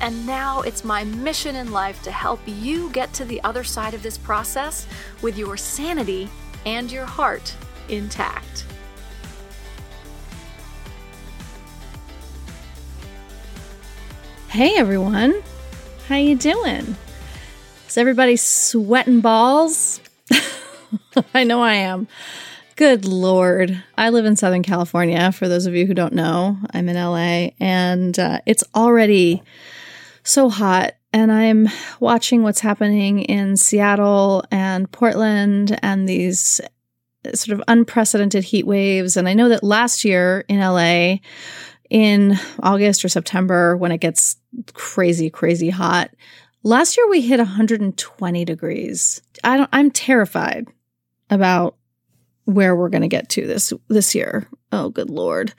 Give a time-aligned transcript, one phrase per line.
[0.00, 3.94] and now it's my mission in life to help you get to the other side
[3.94, 4.86] of this process
[5.22, 6.28] with your sanity
[6.66, 7.54] and your heart
[7.88, 8.64] intact.
[14.48, 15.42] Hey everyone.
[16.08, 16.96] How you doing?
[17.88, 20.00] Is everybody sweating balls?
[21.34, 22.06] I know I am.
[22.76, 23.82] Good Lord.
[23.96, 25.32] I live in Southern California.
[25.32, 29.42] For those of you who don't know, I'm in LA and uh, it's already
[30.24, 30.94] so hot.
[31.12, 31.68] And I'm
[32.00, 36.60] watching what's happening in Seattle and Portland and these
[37.24, 39.16] uh, sort of unprecedented heat waves.
[39.16, 41.16] And I know that last year in LA,
[41.88, 44.36] in August or September, when it gets
[44.72, 46.10] crazy, crazy hot,
[46.64, 49.22] last year we hit 120 degrees.
[49.44, 50.66] I don't, I'm terrified
[51.30, 51.76] about
[52.46, 54.48] where we're going to get to this this year.
[54.72, 55.54] Oh, good lord.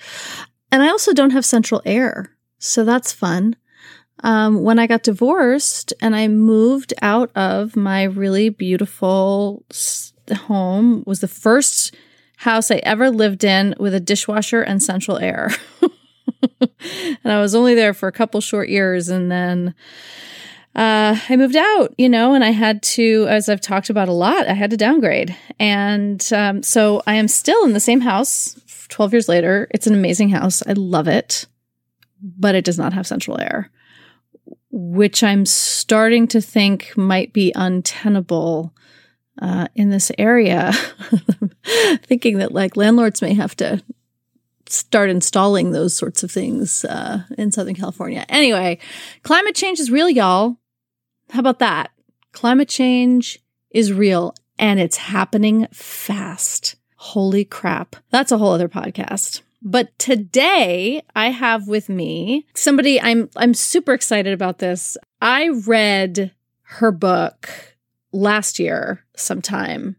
[0.72, 2.32] And I also don't have central air.
[2.59, 3.56] So that's fun
[4.23, 9.63] um, when I got divorced and I moved out of my really beautiful
[10.33, 11.94] home, was the first
[12.38, 15.52] house I ever lived in with a dishwasher and central air.
[16.61, 19.75] and I was only there for a couple short years, and then
[20.75, 24.13] uh, I moved out, you know, and I had to, as I've talked about a
[24.13, 25.36] lot, I had to downgrade.
[25.59, 29.67] And um, so I am still in the same house 12 years later.
[29.71, 30.63] It's an amazing house.
[30.67, 31.45] I love it,
[32.21, 33.71] but it does not have central air
[34.78, 38.73] which I'm starting to think might be untenable
[39.42, 40.73] uh, in this area.
[42.04, 43.82] Thinking that like landlords may have to
[44.67, 48.26] start installing those sorts of things uh, in Southern California.
[48.27, 48.77] Anyway,
[49.23, 50.58] climate change is real, y'all.
[51.30, 51.92] How about that?
[52.33, 53.39] Climate change
[53.72, 56.76] is real and it's happening fast.
[56.98, 57.95] Holy crap.
[58.10, 59.42] That's a whole other podcast.
[59.65, 64.95] But today I have with me somebody I'm I'm super excited about this.
[65.21, 66.31] I read
[66.61, 67.49] her book
[68.11, 69.95] last year sometime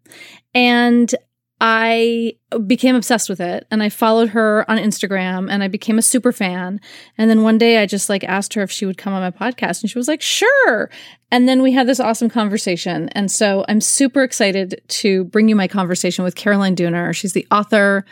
[0.55, 1.13] and
[1.61, 6.03] I became obsessed with it and I followed her on Instagram and I became a
[6.03, 6.81] super fan.
[7.19, 9.31] And then one day I just like asked her if she would come on my
[9.31, 10.91] podcast and she was like, sure.
[11.33, 13.09] And then we had this awesome conversation.
[13.11, 17.15] And so I'm super excited to bring you my conversation with Caroline Dooner.
[17.15, 18.05] She's the author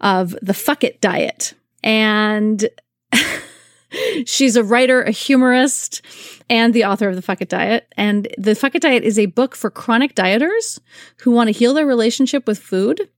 [0.00, 1.54] of the Fuck It Diet.
[1.82, 2.68] And
[4.26, 6.02] she's a writer, a humorist,
[6.48, 7.92] and the author of the Fuck It Diet.
[7.96, 10.78] And the Fuck It Diet is a book for chronic dieters
[11.18, 13.08] who want to heal their relationship with food.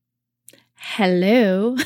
[0.81, 1.77] Hello.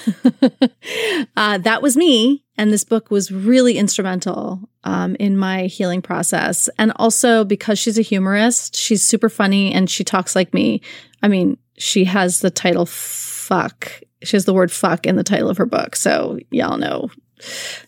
[1.36, 2.44] uh, that was me.
[2.58, 6.68] And this book was really instrumental um, in my healing process.
[6.78, 10.82] And also because she's a humorist, she's super funny and she talks like me.
[11.22, 15.50] I mean, she has the title Fuck she has the word fuck in the title
[15.50, 15.96] of her book.
[15.96, 17.10] So y'all know.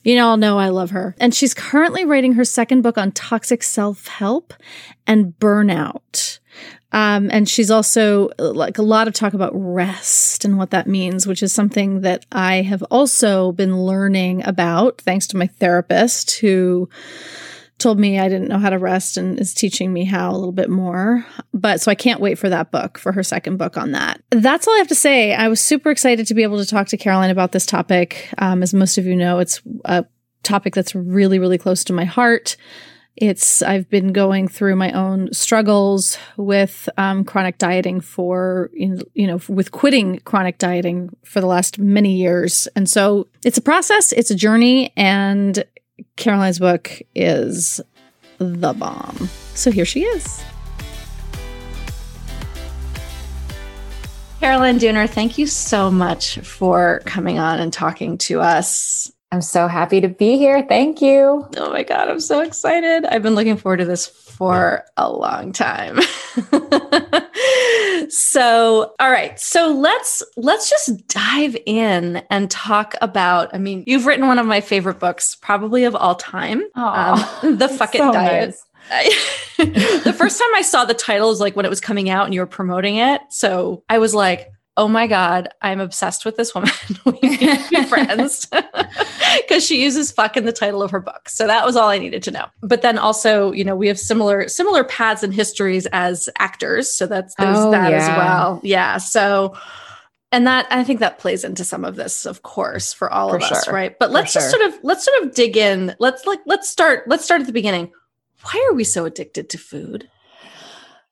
[0.03, 1.15] You all know I love her.
[1.19, 4.53] And she's currently writing her second book on toxic self help
[5.07, 6.41] and burnout.
[6.93, 11.27] Um, and she's also like a lot of talk about rest and what that means,
[11.27, 16.89] which is something that I have also been learning about thanks to my therapist who
[17.79, 20.53] told me I didn't know how to rest and is teaching me how a little
[20.53, 21.27] bit more.
[21.53, 24.23] But so I can't wait for that book, for her second book on that.
[24.31, 25.35] That's all I have to say.
[25.35, 28.33] I was super excited to be able to talk to Caroline about this topic.
[28.39, 30.05] Um, as most of you know, it's a
[30.43, 32.57] topic that's really, really close to my heart.
[33.17, 39.41] It's, I've been going through my own struggles with um, chronic dieting for, you know,
[39.49, 42.67] with quitting chronic dieting for the last many years.
[42.75, 45.65] And so it's a process, it's a journey, and
[46.17, 47.81] Caroline's book is
[48.39, 49.29] the bomb.
[49.55, 50.43] So here she is.
[54.41, 59.11] Caroline Dooner, thank you so much for coming on and talking to us.
[59.35, 60.63] I'm so happy to be here.
[60.63, 61.45] Thank you.
[61.57, 63.05] Oh my God, I'm so excited.
[63.05, 65.99] I've been looking forward to this for a long time.
[68.09, 69.39] so, all right.
[69.41, 73.53] So let's let's just dive in and talk about.
[73.53, 77.19] I mean, you've written one of my favorite books, probably of all time, um,
[77.59, 78.55] "The Fuck It so Diet."
[78.89, 79.41] Nice.
[79.57, 82.35] the first time I saw the title was like when it was coming out and
[82.35, 83.21] you were promoting it.
[83.31, 86.71] So I was like, oh my God, I'm obsessed with this woman.
[87.05, 88.47] we need to be friends
[89.37, 91.29] because she uses fuck in the title of her book.
[91.29, 92.47] So that was all I needed to know.
[92.63, 96.91] But then also, you know, we have similar similar paths and histories as actors.
[96.91, 97.97] So that's there's oh, that yeah.
[97.97, 98.61] as well.
[98.63, 98.99] Yeah.
[98.99, 99.57] So
[100.33, 103.37] and that I think that plays into some of this, of course, for all for
[103.37, 103.97] of us, right?
[103.99, 105.95] But let's just sort of let's sort of dig in.
[106.01, 107.93] Let's like let's start let's start at the beginning.
[108.43, 110.11] Why are we so addicted to food?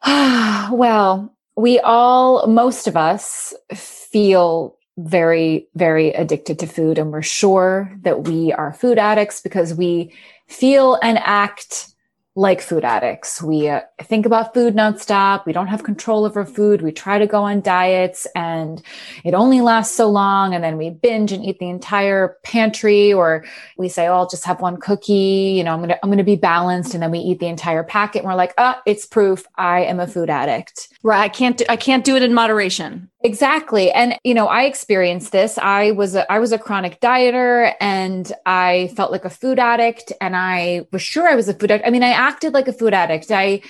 [0.06, 7.96] well, we all, most of us, feel very, very addicted to food, and we're sure
[8.02, 10.12] that we are food addicts because we
[10.48, 11.92] feel and act
[12.34, 13.42] like food addicts.
[13.42, 15.44] We uh, think about food nonstop.
[15.44, 16.80] We don't have control over food.
[16.80, 18.82] We try to go on diets and
[19.22, 20.54] it only lasts so long.
[20.54, 23.44] And then we binge and eat the entire pantry or
[23.76, 25.54] we say, Oh, I'll just have one cookie.
[25.56, 26.94] You know, I'm going to, I'm going to be balanced.
[26.94, 30.00] And then we eat the entire packet and we're like, Oh, it's proof I am
[30.00, 30.88] a food addict.
[31.04, 31.20] Right.
[31.20, 33.10] I can't do, I can't do it in moderation.
[33.24, 33.90] Exactly.
[33.90, 35.58] And you know, I experienced this.
[35.58, 40.12] I was a, I was a chronic dieter and I felt like a food addict
[40.20, 41.86] and I was sure I was a food addict.
[41.86, 43.30] I mean, I acted like a food addict.
[43.30, 43.62] I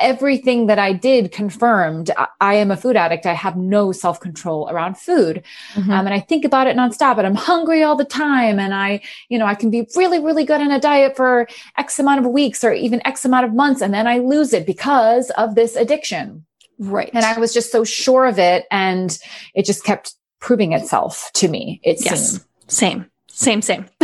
[0.00, 3.26] everything that I did confirmed I, I am a food addict.
[3.26, 5.42] I have no self control around food.
[5.74, 5.90] Mm-hmm.
[5.90, 8.58] Um, and I think about it nonstop and I'm hungry all the time.
[8.58, 11.46] And I, you know, I can be really, really good on a diet for
[11.76, 13.82] X amount of weeks or even X amount of months.
[13.82, 16.44] And then I lose it because of this addiction.
[16.78, 17.10] Right.
[17.12, 18.66] And I was just so sure of it.
[18.70, 19.16] And
[19.54, 21.80] it just kept proving itself to me.
[21.82, 22.30] It yes.
[22.32, 22.44] seemed.
[22.68, 23.86] Same, same, same.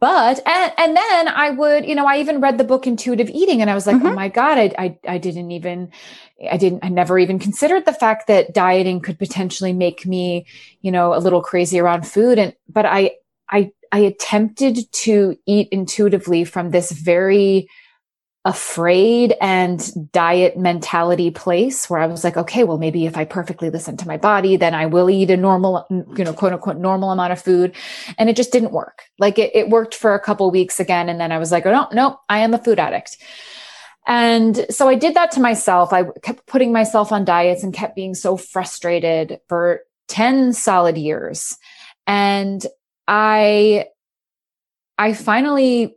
[0.00, 3.60] but and, and then I would, you know, I even read the book Intuitive Eating
[3.60, 4.08] and I was like, oh mm-hmm.
[4.08, 5.92] oh my God, I, I I didn't even
[6.50, 10.46] I didn't I never even considered the fact that dieting could potentially make me,
[10.80, 12.38] you know, a little crazy around food.
[12.38, 13.12] And but I
[13.50, 17.68] I I attempted to eat intuitively from this very
[18.44, 23.70] afraid and diet mentality place where I was like, okay, well, maybe if I perfectly
[23.70, 27.12] listen to my body, then I will eat a normal, you know, quote unquote normal
[27.12, 27.74] amount of food.
[28.18, 29.02] And it just didn't work.
[29.18, 31.08] Like it, it worked for a couple weeks again.
[31.08, 33.16] And then I was like, oh, no, no, I am a food addict.
[34.08, 35.92] And so I did that to myself.
[35.92, 41.56] I kept putting myself on diets and kept being so frustrated for 10 solid years.
[42.08, 42.66] And
[43.06, 43.86] I,
[44.98, 45.94] I finally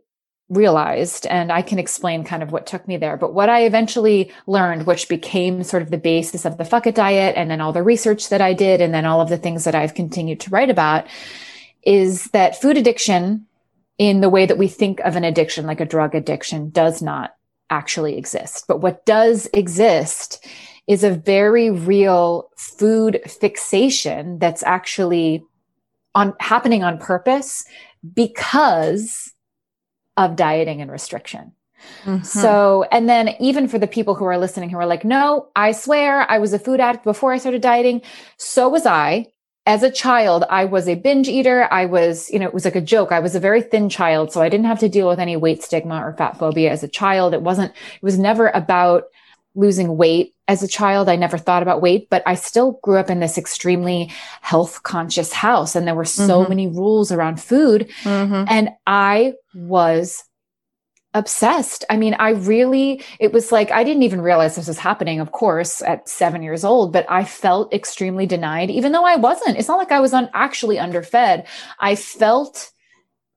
[0.48, 4.32] realized, and I can explain kind of what took me there, but what I eventually
[4.46, 7.72] learned, which became sort of the basis of the Fuck It diet, and then all
[7.72, 10.50] the research that I did, and then all of the things that I've continued to
[10.50, 11.06] write about,
[11.82, 13.46] is that food addiction,
[13.98, 17.34] in the way that we think of an addiction, like a drug addiction, does not
[17.70, 18.66] actually exist.
[18.68, 20.46] But what does exist
[20.86, 25.42] is a very real food fixation that's actually
[26.14, 27.64] on happening on purpose
[28.14, 29.32] because
[30.16, 31.52] of dieting and restriction.
[32.04, 32.24] Mm-hmm.
[32.24, 35.72] So, and then even for the people who are listening who are like, no, I
[35.72, 38.02] swear I was a food addict before I started dieting.
[38.36, 39.26] So was I.
[39.66, 41.66] As a child, I was a binge eater.
[41.72, 43.10] I was, you know, it was like a joke.
[43.10, 44.32] I was a very thin child.
[44.32, 46.88] So I didn't have to deal with any weight stigma or fat phobia as a
[46.88, 47.34] child.
[47.34, 49.04] It wasn't, it was never about
[49.56, 51.08] losing weight as a child.
[51.08, 54.12] I never thought about weight, but I still grew up in this extremely
[54.42, 55.74] health conscious house.
[55.74, 56.48] And there were so mm-hmm.
[56.48, 57.90] many rules around food.
[58.04, 58.44] Mm-hmm.
[58.48, 60.22] And I was
[61.14, 61.84] obsessed.
[61.88, 65.32] I mean, I really, it was like, I didn't even realize this was happening, of
[65.32, 69.56] course, at seven years old, but I felt extremely denied, even though I wasn't.
[69.56, 71.46] It's not like I was un- actually underfed.
[71.80, 72.70] I felt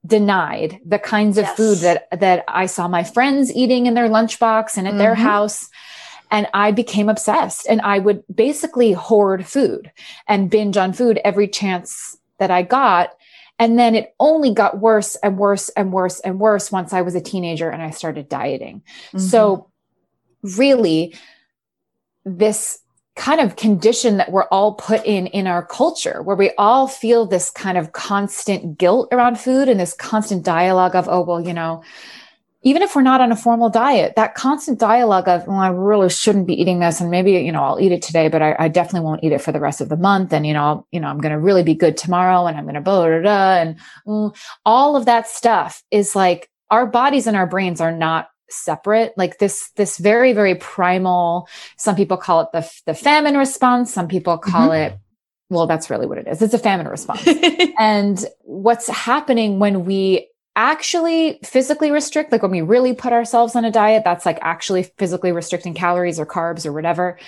[0.04, 1.56] denied the kinds of yes.
[1.56, 4.98] food that, that I saw my friends eating in their lunchbox and at mm-hmm.
[4.98, 5.68] their house.
[6.30, 9.90] And I became obsessed and I would basically hoard food
[10.28, 13.10] and binge on food every chance that I got.
[13.58, 17.14] And then it only got worse and worse and worse and worse once I was
[17.14, 18.82] a teenager and I started dieting.
[19.08, 19.18] Mm-hmm.
[19.18, 19.70] So
[20.42, 21.14] really
[22.24, 22.80] this
[23.16, 27.26] kind of condition that we're all put in in our culture where we all feel
[27.26, 31.52] this kind of constant guilt around food and this constant dialogue of, oh, well, you
[31.52, 31.82] know,
[32.62, 36.10] even if we're not on a formal diet, that constant dialogue of, well, I really
[36.10, 37.00] shouldn't be eating this.
[37.00, 39.40] And maybe, you know, I'll eat it today, but I, I definitely won't eat it
[39.40, 40.32] for the rest of the month.
[40.32, 42.64] And, you know, I'll, you know, I'm going to really be good tomorrow and I'm
[42.64, 43.54] going to blah, blah, blah.
[43.54, 44.36] And mm,
[44.66, 49.38] all of that stuff is like our bodies and our brains are not separate like
[49.38, 54.38] this this very very primal some people call it the the famine response some people
[54.38, 54.92] call mm-hmm.
[54.92, 54.98] it
[55.50, 57.24] well that's really what it is it's a famine response
[57.78, 63.64] and what's happening when we actually physically restrict, like when we really put ourselves on
[63.64, 67.18] a diet, that's like actually physically restricting calories or carbs or whatever,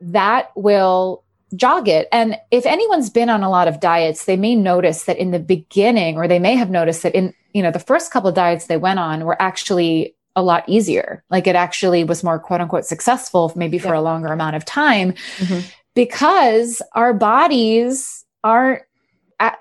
[0.00, 2.08] that will jog it.
[2.10, 5.38] And if anyone's been on a lot of diets, they may notice that in the
[5.38, 8.66] beginning, or they may have noticed that in, you know, the first couple of diets
[8.66, 11.22] they went on were actually a lot easier.
[11.30, 14.00] Like it actually was more quote unquote successful, maybe for yeah.
[14.00, 15.12] a longer amount of time.
[15.38, 15.60] Mm-hmm
[15.94, 18.82] because our bodies aren't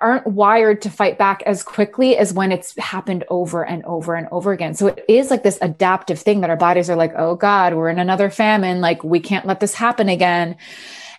[0.01, 4.27] aren't wired to fight back as quickly as when it's happened over and over and
[4.31, 4.73] over again.
[4.73, 7.89] So it is like this adaptive thing that our bodies are like, oh God, we're
[7.89, 8.81] in another famine.
[8.81, 10.57] Like we can't let this happen again.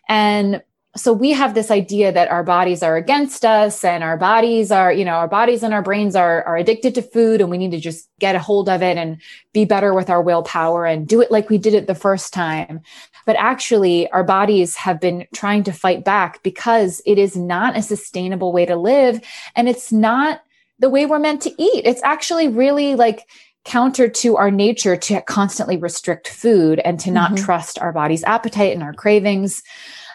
[0.09, 0.62] And
[0.97, 4.92] so we have this idea that our bodies are against us and our bodies are,
[4.92, 7.73] you know, our bodies and our brains are, are addicted to food and we need
[7.73, 9.21] to just get a hold of it and
[9.52, 12.80] be better with our willpower and do it like we did it the first time.
[13.26, 17.82] But actually our bodies have been trying to fight back because it is not a
[17.82, 19.20] sustainable way to live.
[19.56, 20.42] And it's not
[20.78, 21.82] the way we're meant to eat.
[21.84, 23.26] It's actually really like
[23.64, 27.44] counter to our nature to constantly restrict food and to not mm-hmm.
[27.44, 29.62] trust our body's appetite and our cravings.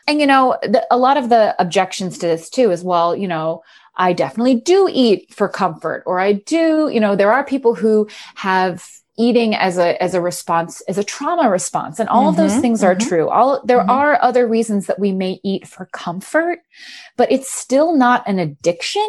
[0.07, 3.27] And, you know, the, a lot of the objections to this too is, well, you
[3.27, 3.63] know,
[3.95, 8.07] I definitely do eat for comfort or I do, you know, there are people who
[8.35, 8.87] have
[9.19, 11.99] eating as a as a response as a trauma response.
[11.99, 13.03] And all mm-hmm, of those mm-hmm, things mm-hmm.
[13.03, 13.29] are true.
[13.29, 13.89] All there mm-hmm.
[13.89, 16.59] are other reasons that we may eat for comfort
[17.17, 19.07] but it's still not an addiction.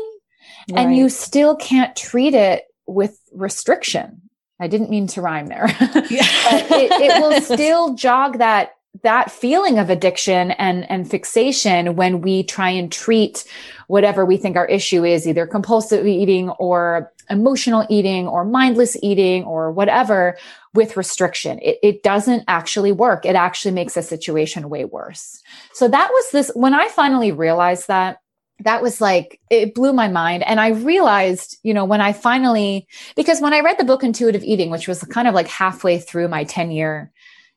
[0.70, 0.82] Right.
[0.82, 4.20] and you still can't treat it with restriction.
[4.60, 5.66] I didn't mean to rhyme there.
[5.88, 12.20] But it, it will still jog that that feeling of addiction and, and fixation when
[12.20, 13.44] we try and treat
[13.86, 19.44] whatever we think our issue is, either compulsive eating or emotional eating or mindless eating
[19.44, 20.36] or whatever
[20.74, 21.58] with restriction.
[21.60, 23.24] It, it doesn't actually work.
[23.24, 25.40] It actually makes a situation way worse.
[25.72, 28.20] So that was this, when I finally realized that,
[28.64, 30.42] that was like, it blew my mind.
[30.42, 34.44] And I realized, you know, when I finally, because when I read the book Intuitive
[34.44, 37.10] Eating, which was kind of like halfway through my 10 year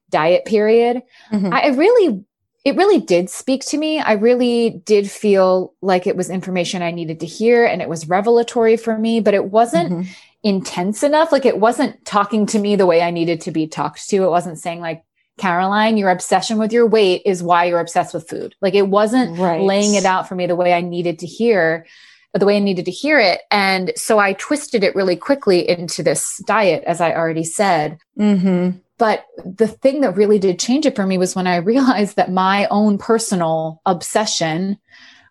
[0.10, 1.02] diet period,
[1.32, 1.54] mm-hmm.
[1.54, 2.24] I really,
[2.64, 4.00] it really did speak to me.
[4.00, 8.08] I really did feel like it was information I needed to hear and it was
[8.08, 10.12] revelatory for me, but it wasn't mm-hmm.
[10.44, 11.32] intense enough.
[11.32, 14.24] Like it wasn't talking to me the way I needed to be talked to.
[14.24, 15.04] It wasn't saying like,
[15.38, 18.56] Caroline, your obsession with your weight is why you're obsessed with food.
[18.62, 19.62] Like it wasn't right.
[19.62, 21.86] laying it out for me the way I needed to hear,
[22.34, 23.42] the way I needed to hear it.
[23.52, 27.98] And so I twisted it really quickly into this diet, as I already said.
[28.18, 28.78] Mm-hmm.
[29.04, 32.32] But the thing that really did change it for me was when I realized that
[32.32, 34.78] my own personal obsession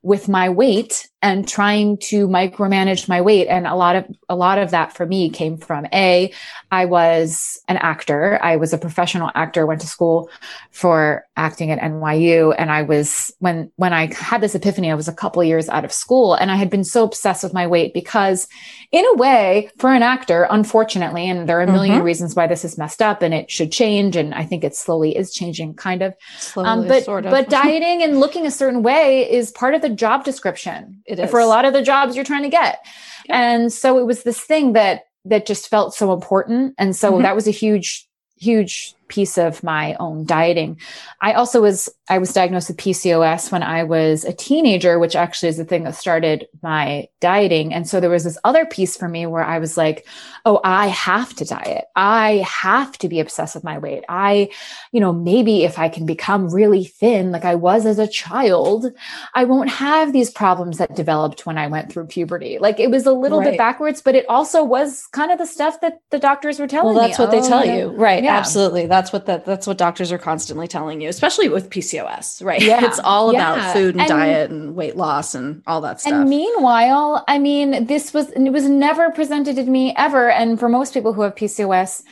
[0.03, 3.47] with my weight and trying to micromanage my weight.
[3.47, 6.33] And a lot of a lot of that for me came from a
[6.71, 8.39] i was an actor.
[8.43, 10.29] I was a professional actor went to school
[10.71, 15.09] for acting at nyu and i was when when i had this epiphany i was
[15.09, 16.35] a couple years out of school.
[16.35, 18.49] And i had been so obsessed with my weight because
[18.91, 22.03] in a way for an actor unfortunately and there are a 1000000 mm-hmm.
[22.03, 25.17] reasons why this is messed up and it should change and i think it slowly
[25.17, 26.15] is changing kind of.
[26.39, 27.31] Slowly, um, but sort of.
[27.31, 31.31] but dieting and looking a certain way is part of the job description it is.
[31.31, 32.85] for a lot of the jobs you're trying to get.
[33.29, 36.75] And so it was this thing that that just felt so important.
[36.79, 37.23] And so mm-hmm.
[37.23, 40.81] that was a huge, huge piece of my own dieting.
[41.21, 45.51] I also was, I was diagnosed with PCOS when I was a teenager, which actually
[45.51, 47.75] is the thing that started my dieting.
[47.75, 50.07] And so there was this other piece for me where I was like,
[50.47, 51.85] oh, I have to diet.
[51.95, 54.05] I have to be obsessed with my weight.
[54.09, 54.49] I,
[54.93, 58.87] you know, maybe if I can become really thin like I was as a child,
[59.35, 62.59] I won't have these problems that developed when I went through puberty.
[62.59, 63.51] Like it was a little right.
[63.51, 66.95] bit backwards, but it also was kind of the stuff that the doctors were telling
[66.95, 66.99] me.
[66.99, 67.25] well, that's me.
[67.25, 67.97] what oh, they tell oh, you.
[67.97, 68.23] Right.
[68.23, 68.37] Yeah.
[68.37, 68.87] Absolutely.
[68.87, 72.63] That's that's what that that's what doctors are constantly telling you, especially with PCOS, right?
[72.63, 72.85] Yeah.
[72.85, 73.55] It's all yeah.
[73.55, 76.13] about food and, and, diet and weight loss and all that stuff.
[76.13, 80.31] And meanwhile, I mean, this was it was never presented to me ever.
[80.31, 82.05] And for most people who have PCOS,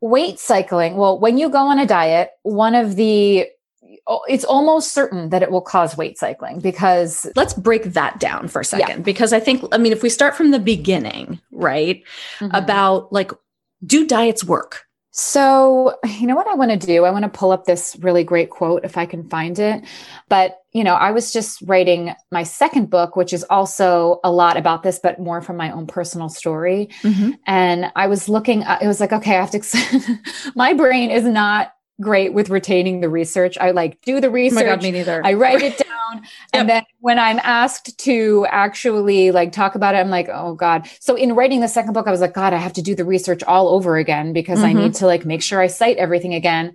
[0.00, 3.46] weight cycling, well, when you go on a diet, one of the
[4.28, 8.60] it's almost certain that it will cause weight cycling because let's break that down for
[8.60, 9.02] a second yeah.
[9.02, 12.04] because i think i mean if we start from the beginning right
[12.38, 12.54] mm-hmm.
[12.54, 13.32] about like
[13.84, 14.86] do diets work
[15.18, 17.06] so, you know what I want to do?
[17.06, 19.82] I want to pull up this really great quote if I can find it.
[20.28, 24.58] But, you know, I was just writing my second book, which is also a lot
[24.58, 26.90] about this, but more from my own personal story.
[27.00, 27.30] Mm-hmm.
[27.46, 30.18] And I was looking, it was like, okay, I have to,
[30.54, 33.56] my brain is not great with retaining the research.
[33.58, 34.62] I like do the research.
[34.62, 35.22] Oh my God, me neither.
[35.24, 35.86] I write it down.
[36.14, 36.24] yep.
[36.52, 40.88] And then when I'm asked to actually like talk about it, I'm like, oh God.
[41.00, 43.04] So in writing the second book, I was like, God, I have to do the
[43.04, 44.78] research all over again because mm-hmm.
[44.78, 46.74] I need to like make sure I cite everything again.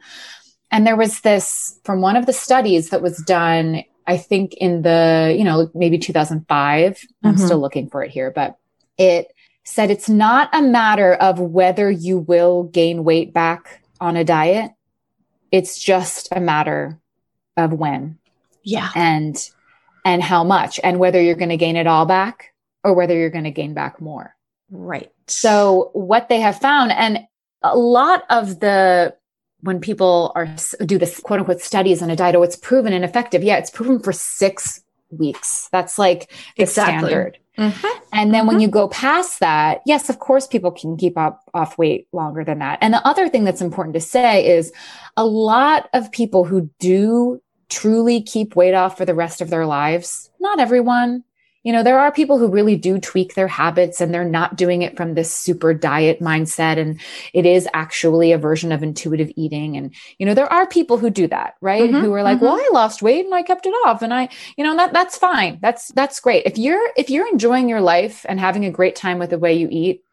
[0.71, 4.81] And there was this from one of the studies that was done, I think in
[4.81, 6.93] the, you know, maybe 2005.
[6.93, 7.27] Mm-hmm.
[7.27, 8.57] I'm still looking for it here, but
[8.97, 9.27] it
[9.63, 14.71] said it's not a matter of whether you will gain weight back on a diet
[15.51, 17.00] it's just a matter
[17.58, 18.17] of when.
[18.63, 18.89] Yeah.
[18.96, 19.38] And
[20.03, 22.53] and how much and whether you're going to gain it all back
[22.84, 24.36] or whether you're going to gain back more.
[24.70, 25.12] Right.
[25.27, 27.20] So what they have found and
[27.62, 29.15] a lot of the
[29.62, 30.48] when people are
[30.86, 33.43] do this quote unquote studies on a diet, oh, it's proven ineffective.
[33.43, 34.81] Yeah, it's proven for six
[35.12, 35.70] weeks.
[35.72, 37.10] That's like the exactly.
[37.10, 37.38] standard.
[37.58, 37.88] Mm-hmm.
[38.13, 38.48] And then mm-hmm.
[38.48, 42.43] when you go past that, yes, of course, people can keep up off weight longer
[42.43, 42.79] than that.
[42.81, 44.72] And the other thing that's important to say is
[45.17, 49.65] a lot of people who do truly keep weight off for the rest of their
[49.65, 51.24] lives, not everyone,
[51.63, 54.81] you know, there are people who really do tweak their habits and they're not doing
[54.81, 56.79] it from this super diet mindset.
[56.79, 56.99] And
[57.33, 59.77] it is actually a version of intuitive eating.
[59.77, 61.89] And, you know, there are people who do that, right?
[61.89, 62.45] Mm-hmm, who are like, mm-hmm.
[62.45, 64.01] well, I lost weight and I kept it off.
[64.01, 65.59] And I, you know, that, that's fine.
[65.61, 66.45] That's, that's great.
[66.45, 69.53] If you're, if you're enjoying your life and having a great time with the way
[69.53, 70.03] you eat,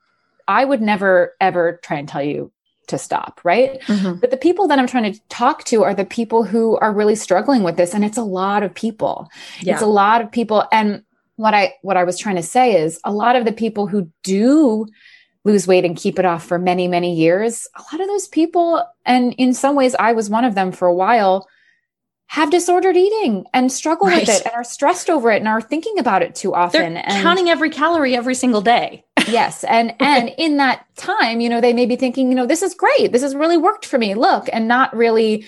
[0.47, 2.53] I would never, ever try and tell you
[2.89, 3.81] to stop, right?
[3.83, 4.19] Mm-hmm.
[4.21, 7.17] But the people that I'm trying to talk to are the people who are really
[7.17, 7.95] struggling with this.
[7.95, 9.29] And it's a lot of people.
[9.61, 9.75] Yeah.
[9.75, 10.65] It's a lot of people.
[10.73, 11.05] And
[11.39, 14.11] what I what I was trying to say is a lot of the people who
[14.25, 14.87] do
[15.45, 18.85] lose weight and keep it off for many many years, a lot of those people
[19.07, 21.49] and in some ways I was one of them for a while
[22.27, 24.27] have disordered eating and struggle right.
[24.27, 27.03] with it and are stressed over it and are thinking about it too often They're
[27.07, 29.05] and counting every calorie every single day.
[29.29, 32.63] yes and and in that time you know they may be thinking you know this
[32.63, 35.47] is great this has really worked for me look and not really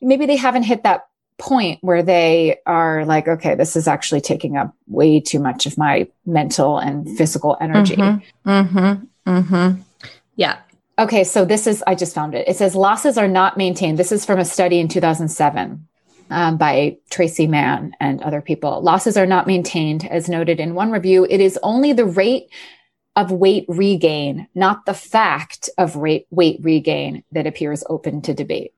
[0.00, 1.06] maybe they haven't hit that
[1.38, 5.76] point where they are like, okay, this is actually taking up way too much of
[5.76, 7.96] my mental and physical energy.
[7.96, 9.80] Mm-hmm, mm-hmm, mm-hmm.
[10.36, 10.58] Yeah.
[10.98, 12.46] Okay, so this is, I just found it.
[12.46, 13.98] It says losses are not maintained.
[13.98, 15.86] This is from a study in 2007
[16.30, 18.80] um, by Traci Mann and other people.
[18.82, 21.26] Losses are not maintained, as noted in one review.
[21.28, 22.48] It is only the rate
[23.16, 28.72] of weight regain, not the fact of rate, weight regain that appears open to debate.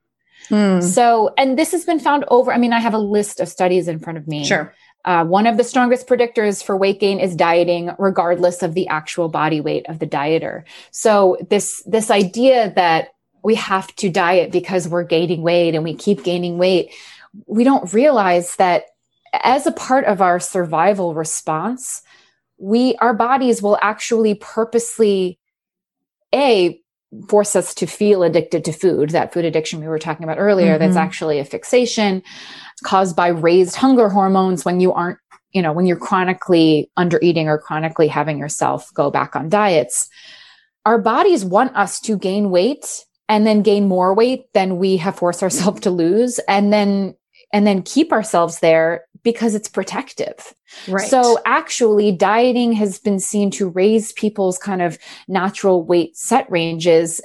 [0.48, 0.80] Hmm.
[0.80, 2.52] So, and this has been found over.
[2.52, 4.44] I mean, I have a list of studies in front of me.
[4.44, 4.74] Sure.
[5.04, 9.28] Uh, one of the strongest predictors for weight gain is dieting, regardless of the actual
[9.28, 10.64] body weight of the dieter.
[10.90, 13.08] So this this idea that
[13.42, 16.94] we have to diet because we're gaining weight and we keep gaining weight,
[17.46, 18.84] we don't realize that
[19.42, 22.02] as a part of our survival response,
[22.56, 25.38] we our bodies will actually purposely
[26.34, 26.80] a
[27.28, 30.72] force us to feel addicted to food, that food addiction we were talking about earlier,
[30.72, 30.80] mm-hmm.
[30.80, 32.22] that's actually a fixation
[32.82, 35.18] caused by raised hunger hormones when you aren't,
[35.52, 40.08] you know, when you're chronically under eating or chronically having yourself go back on diets.
[40.84, 45.16] Our bodies want us to gain weight and then gain more weight than we have
[45.16, 47.14] forced ourselves to lose and then
[47.54, 50.54] and then keep ourselves there because it's protective.
[50.88, 51.08] Right.
[51.08, 57.20] So actually dieting has been seen to raise people's kind of natural weight set ranges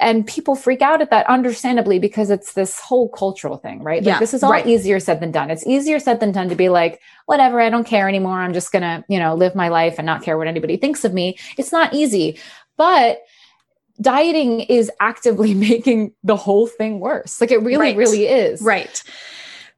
[0.00, 4.02] and people freak out at that understandably because it's this whole cultural thing, right?
[4.02, 4.66] Like yeah, this is all right.
[4.66, 5.50] easier said than done.
[5.50, 8.38] It's easier said than done to be like, whatever, I don't care anymore.
[8.38, 11.04] I'm just going to, you know, live my life and not care what anybody thinks
[11.04, 11.38] of me.
[11.58, 12.40] It's not easy,
[12.78, 13.18] but
[14.00, 17.38] dieting is actively making the whole thing worse.
[17.38, 17.96] Like it really, right.
[17.96, 18.62] really is.
[18.62, 19.02] Right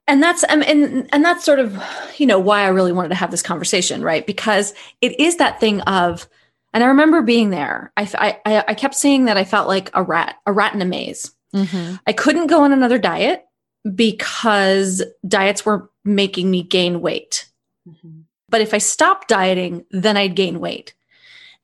[0.08, 1.80] and that's um, and and that's sort of
[2.16, 4.26] you know why I really wanted to have this conversation, right?
[4.26, 6.28] Because it is that thing of,
[6.72, 7.92] and I remember being there.
[7.96, 10.84] I I, I kept saying that I felt like a rat, a rat in a
[10.84, 11.32] maze.
[11.54, 11.96] Mm-hmm.
[12.06, 13.46] I couldn't go on another diet
[13.94, 17.48] because diets were making me gain weight.
[17.88, 18.20] Mm-hmm.
[18.48, 20.94] But if I stopped dieting, then I'd gain weight.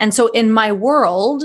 [0.01, 1.45] And so in my world,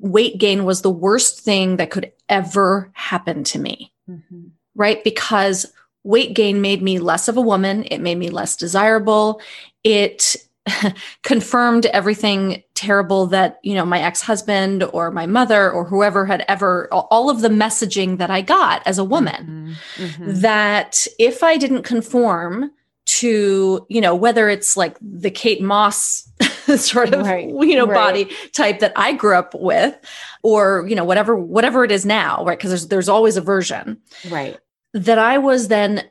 [0.00, 3.92] weight gain was the worst thing that could ever happen to me.
[4.08, 4.48] Mm-hmm.
[4.74, 5.04] Right?
[5.04, 5.70] Because
[6.04, 7.84] weight gain made me less of a woman.
[7.84, 9.40] It made me less desirable.
[9.84, 10.36] It
[11.22, 16.88] confirmed everything terrible that, you know, my ex-husband or my mother or whoever had ever,
[16.92, 20.04] all of the messaging that I got as a woman, mm-hmm.
[20.04, 20.40] Mm-hmm.
[20.40, 22.70] that if I didn't conform
[23.04, 26.28] to, you know, whether it's like the Kate Moss
[26.76, 27.48] sort of, right.
[27.48, 27.94] you know, right.
[27.94, 29.96] body type that I grew up with,
[30.44, 32.56] or, you know, whatever, whatever it is now, right?
[32.56, 34.00] Because there's, there's always a version.
[34.30, 34.56] Right
[34.94, 36.04] that I was then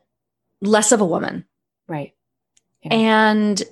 [0.61, 1.45] less of a woman.
[1.87, 2.13] Right.
[2.83, 2.93] Yeah.
[2.93, 3.63] And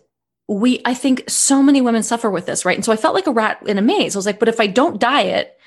[0.48, 2.76] we, I think so many women suffer with this, right?
[2.76, 4.15] And so I felt like a rat in a maze.
[4.15, 5.58] I was like, but if I don't diet,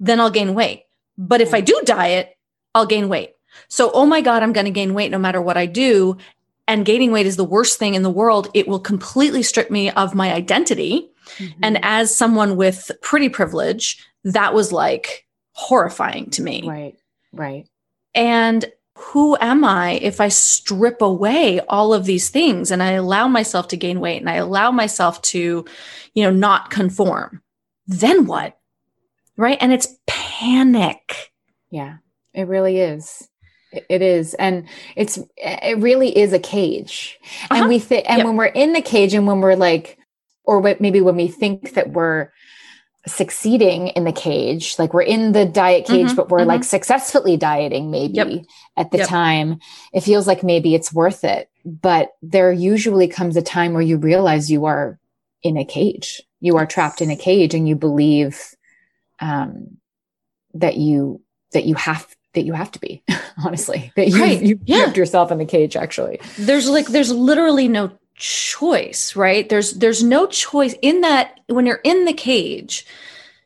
[0.00, 0.84] then I'll gain weight.
[1.18, 2.36] But if I do diet,
[2.74, 3.34] I'll gain weight.
[3.68, 6.16] So, oh my God, I'm going to gain weight no matter what I do.
[6.66, 8.48] And gaining weight is the worst thing in the world.
[8.54, 11.10] It will completely strip me of my identity.
[11.36, 11.60] Mm-hmm.
[11.62, 16.62] And as someone with pretty privilege, that was like horrifying to me.
[16.66, 16.96] Right.
[17.32, 17.68] Right.
[18.14, 18.64] And
[19.02, 23.68] who am I if I strip away all of these things and I allow myself
[23.68, 25.64] to gain weight and I allow myself to,
[26.14, 27.42] you know, not conform?
[27.86, 28.58] Then what?
[29.36, 29.58] Right.
[29.60, 31.32] And it's panic.
[31.70, 31.96] Yeah,
[32.32, 33.28] it really is.
[33.72, 34.34] It is.
[34.34, 37.18] And it's, it really is a cage.
[37.44, 37.60] Uh-huh.
[37.60, 38.26] And we think, and yep.
[38.26, 39.98] when we're in the cage and when we're like,
[40.44, 42.30] or maybe when we think that we're
[43.06, 46.46] succeeding in the cage like we're in the diet cage Mhm, but we're mhm.
[46.46, 48.44] like successfully dieting maybe Yep.
[48.76, 49.08] at the Yep.
[49.08, 49.58] time
[49.92, 53.96] it feels like maybe it's worth it but there usually comes a time where you
[53.96, 55.00] realize you are
[55.42, 58.40] in a cage you are trapped in a cage and you believe
[59.18, 59.78] um
[60.54, 61.20] that you
[61.52, 63.02] that you have that you have to be
[63.44, 64.42] honestly that you Right.
[64.42, 64.84] you Yeah.
[64.84, 70.02] trapped yourself in the cage actually there's like there's literally no choice right there's there's
[70.02, 72.86] no choice in that when you're in the cage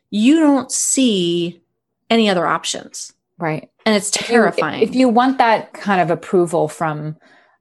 [0.09, 1.61] you don't see
[2.09, 6.67] any other options right and it's If terrifying If you want that kind of approval
[6.67, 7.15] from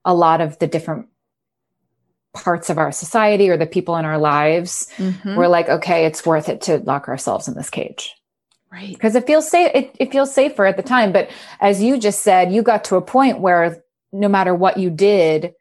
[0.04, 1.08] a lot of the different
[2.34, 5.36] parts of our society or the people in our lives, Mhm.
[5.36, 8.14] we're like, okay, it's worth it to lock ourselves in this cage
[8.72, 9.70] right because it feels safe.
[9.74, 11.12] It, it feels safer at the time.
[11.12, 14.90] But as you just said, you got to a point where no matter what you
[14.90, 15.54] did,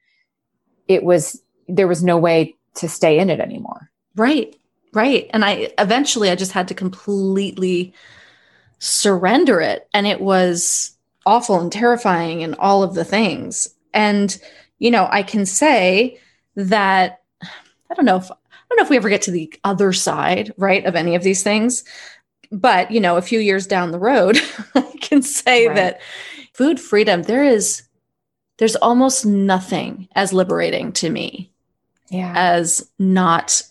[0.87, 3.89] it was there was no way to stay in it anymore.
[4.15, 4.55] Right.
[4.93, 5.29] Right.
[5.33, 7.93] And I eventually I just had to completely
[8.79, 9.87] surrender it.
[9.93, 10.95] And it was
[11.25, 13.67] awful and terrifying and all of the things.
[13.93, 14.37] And,
[14.79, 16.19] you know, I can say
[16.55, 18.35] that I don't know if I
[18.69, 21.43] don't know if we ever get to the other side, right, of any of these
[21.43, 21.83] things.
[22.51, 24.37] But, you know, a few years down the road,
[24.75, 25.75] I can say Right.
[25.75, 26.01] that
[26.53, 27.83] food freedom, there is
[28.57, 31.51] there's almost nothing as liberating to me
[32.09, 32.33] Yeah.
[32.35, 33.61] as not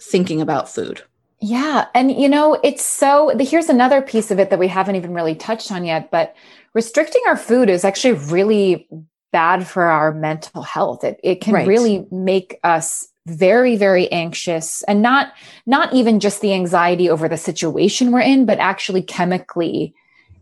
[0.00, 1.02] thinking about food.
[1.40, 1.86] Yeah.
[1.94, 5.34] And, you know, it's so, here's another piece of it that we haven't even really
[5.34, 6.34] touched on yet, but
[6.74, 8.88] restricting our food is actually really
[9.30, 11.04] bad for our mental health.
[11.04, 11.68] It, it can Right.
[11.68, 15.32] really make us very, very anxious and not,
[15.66, 19.94] not even just the anxiety over the situation we're in, but actually chemically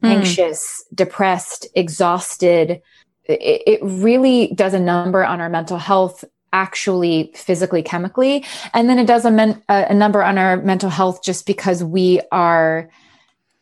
[0.03, 0.11] Mm.
[0.11, 2.83] anxious, depressed, exhausted.
[3.29, 8.45] It, it really does a number on our mental health, actually, physically, chemically.
[8.73, 11.83] And then it does a, men, a, a number on our mental health just because
[11.83, 12.91] we are,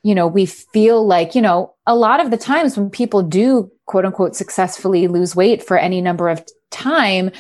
[0.02, 3.70] you know, we feel like, you know, a lot of the times when people do
[3.86, 7.30] quote unquote successfully lose weight for any number of time,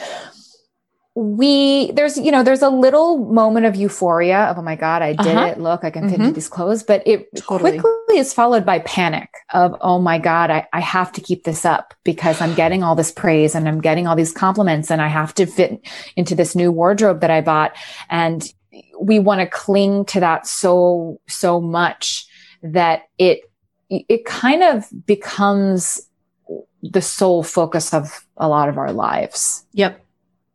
[1.16, 5.12] we there's you know there's a little moment of euphoria of oh my god i
[5.12, 5.46] did Uh-huh.
[5.46, 6.34] it look i can fit into Mhm.
[6.34, 7.78] these clothes but it Totally.
[7.78, 11.64] quickly is followed by panic of oh my god I, I have to keep this
[11.64, 15.06] up because i'm getting all this praise and i'm getting all these compliments and i
[15.06, 15.80] have to fit
[16.16, 17.76] into this new wardrobe that i bought
[18.10, 18.52] and
[19.00, 22.26] we want to cling to that so so much
[22.62, 23.42] that it
[23.88, 26.00] it kind of becomes
[26.82, 30.00] the sole focus of a lot of our lives Yep.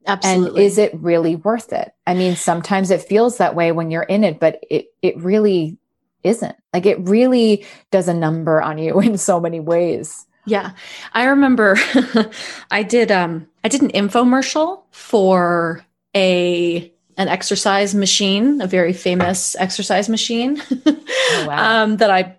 [0.06, 1.94] And is it really worth it?
[2.08, 5.78] I mean, sometimes it feels that way when you're in it, but it, it really
[6.24, 6.56] isn't.
[6.74, 10.26] Like it really does a number on you in so many ways.
[10.46, 10.72] yeah.
[11.14, 11.78] I remember
[12.72, 15.86] I did um I did an infomercial for
[16.16, 20.62] a an exercise machine, a very famous exercise machine.
[21.32, 21.84] Oh, wow.
[21.84, 22.39] um that I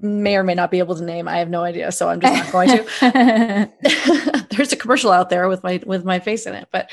[0.00, 1.28] may or may not be able to name.
[1.28, 3.70] I have no idea, so I'm just not going to.
[4.50, 6.90] there's a commercial out there with my with my face in it but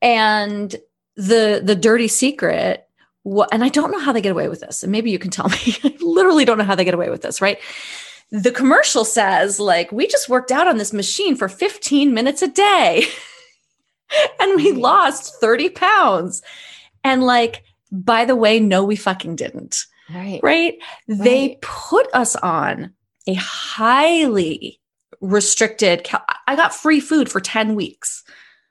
[0.00, 0.76] and
[1.16, 2.88] the the dirty secret
[3.22, 5.30] what and i don't know how they get away with this and maybe you can
[5.30, 5.58] tell me.
[5.84, 7.58] I literally don't know how they get away with this right?
[8.30, 12.48] The commercial says like we just worked out on this machine for 15 minutes a
[12.48, 13.04] day
[14.40, 14.80] and we mm.
[14.80, 16.42] lost 30 pounds.
[17.04, 20.40] And like by the way no we fucking didn't right.
[20.42, 20.74] right?
[21.08, 21.60] They Right.
[21.60, 22.92] put us on
[23.26, 24.80] a highly
[25.20, 26.04] restricted.
[26.04, 28.22] Cal- I got free food for 10 weeks,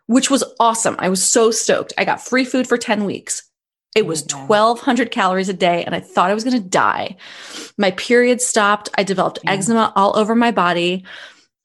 [0.08, 0.96] which was awesome.
[1.00, 1.94] I was so stoked.
[1.98, 3.44] I got free food for 10 weeks.
[3.96, 4.46] It was wow.
[4.48, 7.18] 1200 calories a day and I thought I was going to die.
[7.78, 8.90] My period stopped.
[8.98, 9.52] I developed Yeah.
[9.52, 11.06] eczema all over my body.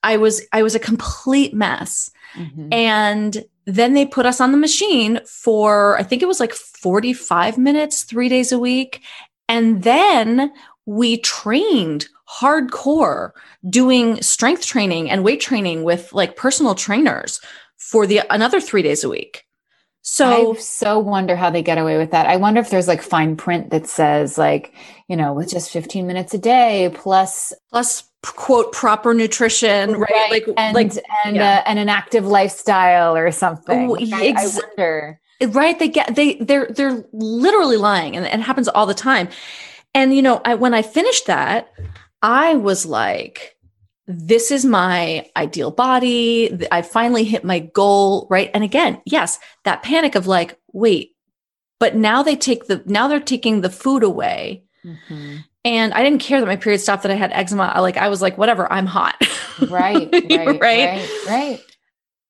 [0.03, 2.11] I was I was a complete mess.
[2.35, 2.73] Mhm.
[2.73, 7.57] And then they put us on the machine for, I think it was like 45
[7.57, 9.01] minutes, three days a week.
[9.49, 10.51] And then
[10.85, 13.31] we trained hardcore
[13.69, 17.39] doing strength training and weight training with like personal trainers
[17.77, 19.45] for the another three days a week.
[20.01, 22.27] So I so wonder how they get away with that.
[22.27, 24.73] I wonder if there's like fine print that says like,
[25.09, 30.27] you know, with just 15 minutes a day plus plus quote proper nutrition, right?
[30.31, 30.93] Like and like
[31.25, 31.57] and yeah.
[31.57, 33.89] uh, and an active lifestyle or something.
[33.89, 35.19] Oh, Like, I, I wonder.
[35.49, 35.77] Right?
[35.77, 39.29] They get they they're they're literally lying and it happens all the time.
[39.93, 41.71] And you know I, when i finished that
[42.21, 43.55] i was like
[44.05, 46.65] this is my ideal body.
[46.71, 48.51] I finally hit my goal right?
[48.53, 51.15] And again yes that panic of like wait
[51.79, 54.63] but now they take the now they're taking the food away.
[54.85, 55.43] Mhm.
[55.65, 57.63] and i didn't care that my period stopped that i had eczema.
[57.75, 59.15] I, like i was like whatever i'm hot.
[59.67, 60.59] Right, right, right?
[60.61, 61.59] right, right.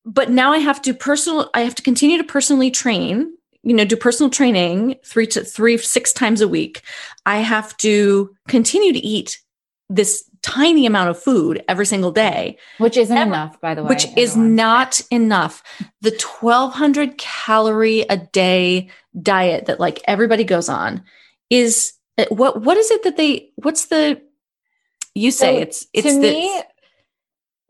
[0.07, 3.83] But now I have to personal I have to continue to personally train, you know,
[3.83, 6.81] do personal training three to three, six times a week.
[7.25, 9.39] I have to continue to eat
[9.89, 13.89] this tiny amount of food every single day, which isn't every, enough, by the way.
[13.89, 14.23] Which everyone.
[14.23, 15.61] is not enough.
[16.01, 18.89] The 1200 calorie a day
[19.21, 21.03] diet that like everybody goes on
[21.49, 24.21] is uh, what, what is it that they, what's the,
[25.15, 26.61] you say so it's, it's to the, me,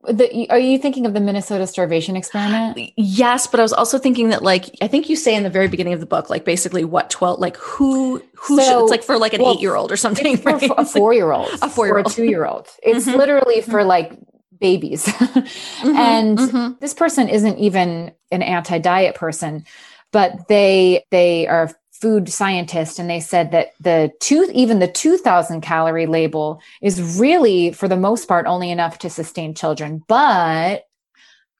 [0.03, 2.91] the, are you thinking of the Minnesota starvation experiment?
[2.95, 5.67] Yes, but I was also thinking that like I think you say in the very
[5.67, 9.03] beginning of the book, like basically what twelve, like who who so, should it's like
[9.03, 10.71] for like an well, eight year old or something, right?
[10.77, 12.67] a four year old, a four year old, a two year old.
[12.83, 13.17] It's mm-hmm.
[13.17, 13.87] literally for mm-hmm.
[13.87, 14.19] like
[14.59, 16.73] babies, mm-hmm, and mm-hmm.
[16.79, 19.65] this person isn't even an anti diet person,
[20.11, 25.61] but they they are food scientist and they said that the two even the 2000
[25.61, 30.83] calorie label is really for the most part only enough to sustain children but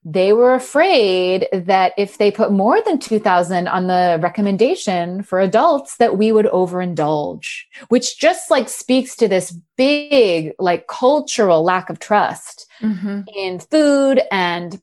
[0.10, 5.98] they were afraid that if they put more than 2000 on the recommendation for adults
[5.98, 12.00] that we would overindulge which just like speaks to this big like cultural lack of
[12.00, 13.22] trust mm-hmm.
[13.36, 14.82] in food and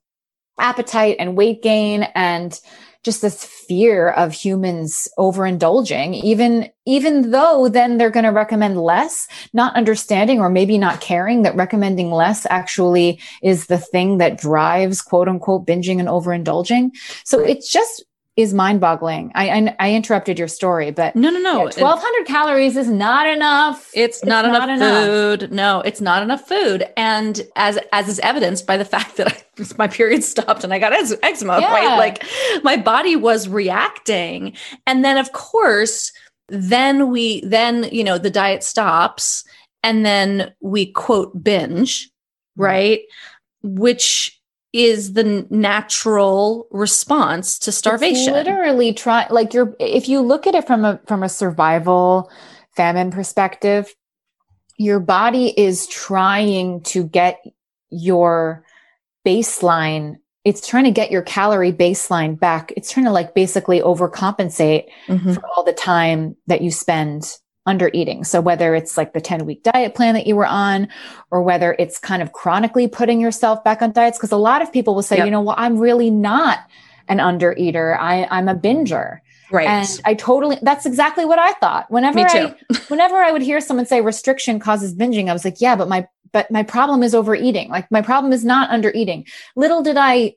[0.59, 2.61] appetite and weight gain and
[3.05, 9.27] just this fear of humans overindulging even even though then they're going to recommend less
[9.53, 15.01] not understanding or maybe not caring that recommending less actually is the thing that drives
[15.03, 16.90] quote unquote binging and overindulging.
[17.25, 18.05] So it's just
[18.37, 19.31] is mind boggling.
[19.35, 21.64] I, I, I interrupted your story, but no, no, no.
[21.64, 23.90] Yeah, Twelve hundred calories is not enough.
[23.94, 25.53] It's, it's not, not, enough, enough food.
[25.53, 29.64] No, it's not enough food, and as as is evidenced by the fact that I,
[29.79, 31.61] my period stopped and I got eczema.
[31.61, 31.73] Yeah.
[31.73, 32.25] Right, like
[32.64, 36.12] my body was reacting, and then of course,
[36.49, 39.44] then we then you know the diet stops,
[39.85, 42.62] and then we quote binge, mm-hmm.
[42.62, 43.01] right,
[43.62, 44.40] which
[44.75, 48.35] is the natural response to starvation.
[48.35, 52.29] It's literally try like you're if you look at it from a from a survival
[52.77, 53.95] famine perspective,
[54.77, 57.41] your body is trying to get
[57.91, 58.65] your
[59.25, 62.71] baseline it's trying to get your calorie baseline back.
[62.77, 65.33] It's trying to like basically overcompensate mm-hmm.
[65.33, 68.24] for all the time that you spend under eating.
[68.24, 70.88] So whether it's like the 10 week diet plan that you were on,
[71.31, 74.72] or whether it's kind of chronically putting yourself back on diets, because a lot of
[74.72, 75.27] people will say, yep.
[75.27, 76.59] you know, well, I'm really not
[77.09, 77.98] an under eater.
[77.98, 79.20] I, I'm a binger.
[79.50, 79.68] Right.
[79.68, 81.90] And I totally, that's exactly what I thought.
[81.90, 82.55] Whenever I,
[82.88, 86.07] whenever I would hear someone say restriction causes binging, I was like, yeah, but my,
[86.33, 87.68] but my problem is overeating.
[87.68, 89.27] Like my problem is not under eating.
[89.55, 90.35] Little did I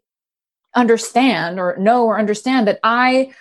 [0.76, 3.34] understand or know or understand that I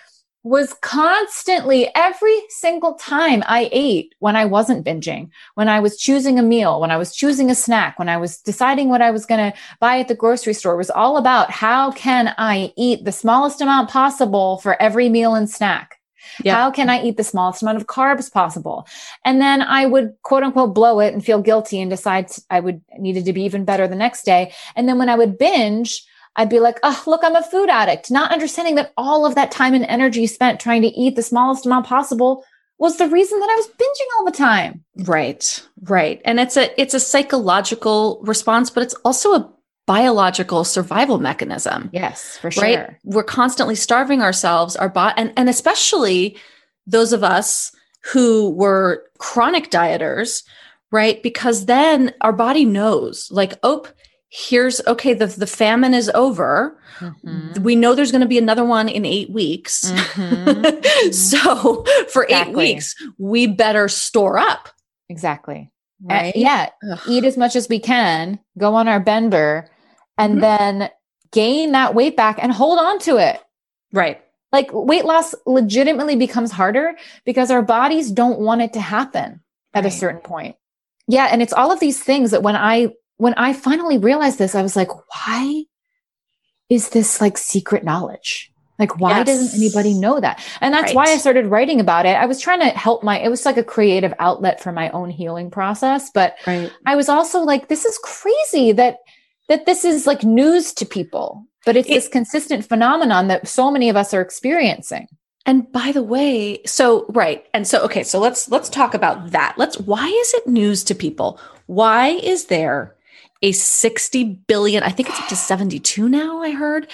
[0.47, 6.39] was constantly every single time I ate when I wasn't binging, when I was choosing
[6.39, 9.25] a meal, when I was choosing a snack, when I was deciding what I was
[9.25, 13.11] going to buy at the grocery store was all about how can I eat the
[13.11, 15.97] smallest amount possible for every meal and snack?
[16.43, 16.55] Yep.
[16.55, 18.87] How can I eat the smallest amount of carbs possible?
[19.25, 22.81] And then I would quote unquote blow it and feel guilty and decide I would
[22.97, 24.53] needed to be even better the next day.
[24.75, 26.05] And then when I would binge,
[26.37, 29.51] I'd be like, oh, look, I'm a food addict, not understanding that all of that
[29.51, 32.45] time and energy spent trying to eat the smallest amount possible
[32.77, 34.83] was the reason that I was binging all the time.
[34.97, 35.67] Right.
[35.81, 36.21] Right.
[36.23, 39.51] And it's a it's a psychological response, but it's also a
[39.87, 41.89] biological survival mechanism.
[41.91, 42.63] Yes, for sure.
[42.63, 42.95] Right?
[43.03, 46.37] We're constantly starving ourselves, our body and, and especially
[46.85, 47.71] those of us
[48.03, 50.43] who were chronic dieters,
[50.91, 51.21] right?
[51.23, 53.85] Because then our body knows like, oh,
[54.29, 57.61] here's okay the, the famine is over mm-hmm.
[57.63, 61.11] we know there's going to be another one in eight weeks mm-hmm.
[61.11, 62.65] so for exactly.
[62.65, 64.69] eight weeks we better store up
[65.07, 66.99] exactly right uh, yeah Ugh.
[67.07, 69.69] eat as much as we can go on our bender
[70.17, 70.41] and mm-hmm.
[70.41, 70.89] then
[71.31, 73.41] gain that weight back and hold on to it
[73.93, 79.41] right like weight loss legitimately becomes harder because our bodies don't want it to happen
[79.73, 79.93] at right.
[79.93, 80.57] a certain point
[81.07, 84.55] yeah and it's all of these things that when i when I finally realized this,
[84.55, 85.65] I was like, why
[86.69, 88.51] is this like secret knowledge?
[88.79, 89.25] Like, why yes.
[89.25, 90.43] doesn't anybody know that?
[90.61, 90.95] And that's right.
[90.95, 92.15] why I started writing about it.
[92.15, 95.09] I was trying to help my, it was like a creative outlet for my own
[95.09, 96.11] healing process.
[96.13, 96.71] But right.
[96.85, 98.97] I was also like, this is crazy that,
[99.49, 103.71] that this is like news to people, but it's it, this consistent phenomenon that so
[103.71, 105.07] many of us are experiencing.
[105.47, 107.45] And by the way, so right.
[107.53, 109.55] And so okay, so let's let's talk about that.
[109.57, 111.39] Let's why is it news to people?
[111.67, 112.96] Why is there
[113.41, 116.87] a 60 billion, I think it's up to 72 now, I heard.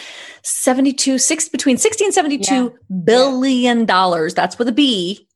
[0.44, 2.98] 72, six between 60 and seventy-two yeah.
[3.06, 3.86] billion yeah.
[3.86, 4.34] dollars.
[4.34, 5.28] That's with a B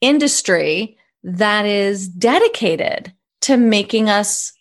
[0.00, 4.52] industry that is dedicated to making us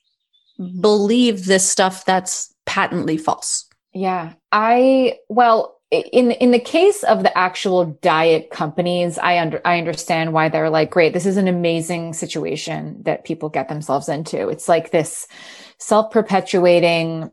[0.80, 3.66] believe this stuff that's patently false.
[3.94, 4.34] Yeah.
[4.52, 10.34] I, well, in in the case of the actual diet companies, I under I understand
[10.34, 14.50] why they're like, great, this is an amazing situation that people get themselves into.
[14.50, 15.28] It's like this
[15.80, 17.32] self-perpetuating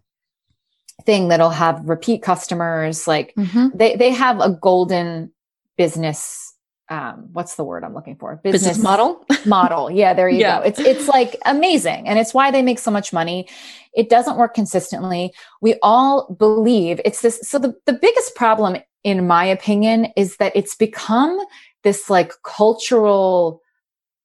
[1.05, 3.07] thing that'll have repeat customers.
[3.07, 3.77] Like mm-hmm.
[3.77, 5.33] they they have a golden
[5.77, 6.47] business
[6.89, 8.37] um, what's the word I'm looking for?
[8.37, 9.25] Business, Business model.
[9.47, 9.91] model.
[9.91, 10.61] Yeah, there you yeah.
[10.61, 10.67] go.
[10.67, 13.49] It's it's like amazing, and it's why they make so much money.
[13.95, 15.33] It doesn't work consistently.
[15.61, 17.41] We all believe it's this.
[17.43, 21.39] So the the biggest problem, in my opinion, is that it's become
[21.83, 23.63] this like cultural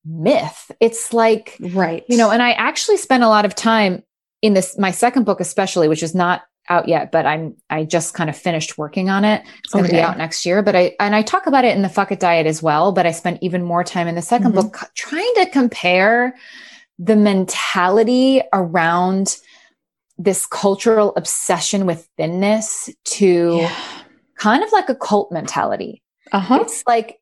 [0.04, 0.70] myth.
[0.78, 2.30] It's like right, you know.
[2.30, 4.04] And I actually spent a lot of time
[4.42, 8.14] in this my second book, especially, which is not out yet, but I'm I just
[8.14, 9.42] kind of finished working on it.
[9.64, 9.98] It's going to okay.
[9.98, 10.62] be out next year.
[10.62, 12.92] But I and I talk about it in the Fuck It Diet as well.
[12.92, 14.52] But I spent even more time in the 2nd mm-hmm.
[14.52, 16.34] book trying to compare
[16.98, 19.38] the mentality around
[20.18, 23.76] this cultural obsession with thinness to yeah.
[24.36, 26.02] kind of like a cult mentality.
[26.30, 26.60] Uh-huh.
[26.62, 27.18] It's like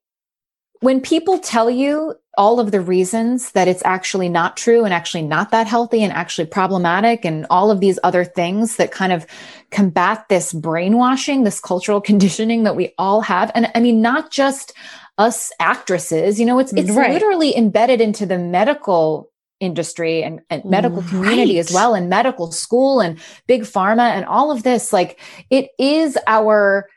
[0.80, 5.22] when people tell you all of the reasons that it's actually not true and actually
[5.22, 9.26] not that healthy and actually problematic and all of these other things that kind of
[9.70, 13.50] combat this brainwashing, this cultural conditioning that we all have.
[13.54, 14.72] And I mean, not just
[15.18, 17.12] us actresses, you know, it's, it's right.
[17.12, 21.10] literally embedded into the medical industry and, and medical right.
[21.10, 24.94] community as well and medical school and big pharma and all of this.
[24.94, 26.88] Like it is our,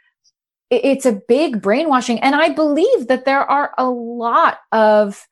[0.69, 2.19] it's a big brainwashing.
[2.19, 5.27] And I believe that there are a lot of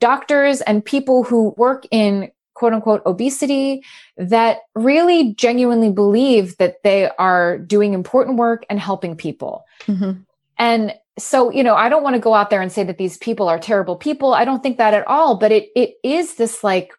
[0.00, 3.84] doctors and people who work in quote unquote obesity
[4.16, 9.64] that really genuinely believe that they are doing important work and helping people.
[9.86, 10.22] Mm-hmm.
[10.58, 13.16] And so, you know, I don't want to go out there and say that these
[13.16, 14.34] people are terrible people.
[14.34, 16.92] I don't think that at all, but it, it is this like,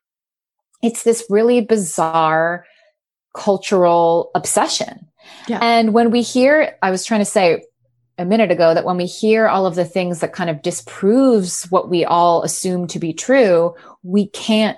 [0.81, 2.65] it's this really bizarre
[3.35, 5.07] cultural obsession.
[5.47, 5.59] Yeah.
[5.61, 7.63] And when we hear, I was trying to say,
[8.19, 11.63] a minute ago that when we hear all of the things that kind of disproves
[11.71, 14.77] what we all assume to be true, we can't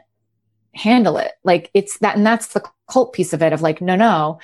[0.76, 1.32] handle it.
[1.44, 4.40] Like it's that, and that's the cult piece of it of like, no, no,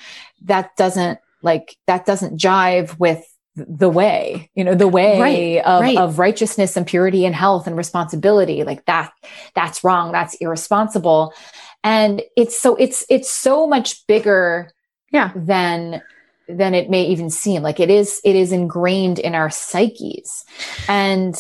[0.45, 3.23] that doesn't like, that doesn't jive with
[3.55, 5.97] the way, you know, the way right, of, right.
[5.97, 8.63] of righteousness and purity and health and responsibility.
[8.63, 9.11] Like that,
[9.53, 10.11] that's wrong.
[10.11, 11.33] That's irresponsible.
[11.83, 14.71] And it's so, it's, it's so much bigger
[15.11, 15.31] yeah.
[15.35, 16.01] than
[16.47, 17.61] than it may even seem.
[17.61, 20.45] Like it is it is ingrained in our psyches.
[20.87, 21.35] And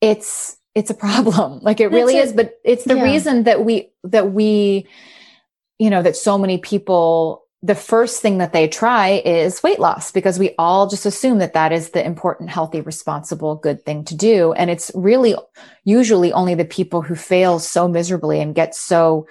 [0.00, 1.60] it's it's a problem.
[1.62, 3.02] Like it really is but it's the yeah.
[3.02, 4.86] reason that we that we
[5.78, 10.12] you know that so many people the first thing that they try is weight loss
[10.12, 14.14] because we all just assume that that is the important healthy responsible good thing to
[14.14, 14.52] do.
[14.52, 15.34] And it's really
[15.82, 19.26] usually only the people who fail so miserably and get so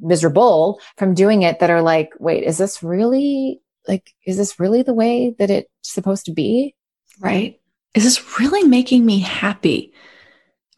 [0.00, 4.82] miserable from doing it that are like wait is this really like, is this really
[4.82, 6.74] the way that it's supposed to be?
[7.20, 7.60] Right.
[7.94, 9.92] Is this really making me happy?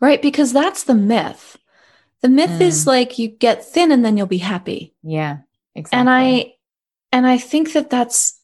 [0.00, 0.20] Right.
[0.20, 1.56] Because that's the myth.
[2.22, 2.62] The myth mm.
[2.62, 4.94] is like you get thin and then you'll be happy.
[5.02, 5.38] Yeah.
[5.74, 5.98] Exactly.
[5.98, 6.54] And I,
[7.12, 8.40] and I think that that's,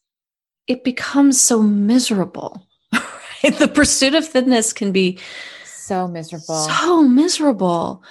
[0.66, 2.66] it becomes so miserable.
[3.44, 3.59] Right?
[3.59, 5.18] The pursuit of thinness can be
[5.64, 6.55] so miserable.
[6.55, 8.05] So miserable.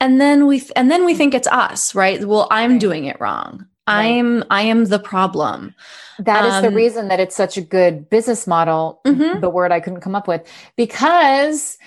[0.00, 2.24] And then we, and then we think it's us, right?
[2.24, 2.80] Well, I'm right.
[2.80, 3.66] doing it wrong.
[3.86, 5.74] I'm I am the problem.
[6.18, 9.40] That is um, the reason that it's such a good business model, mm-hmm.
[9.40, 11.78] the word I couldn't come up with, because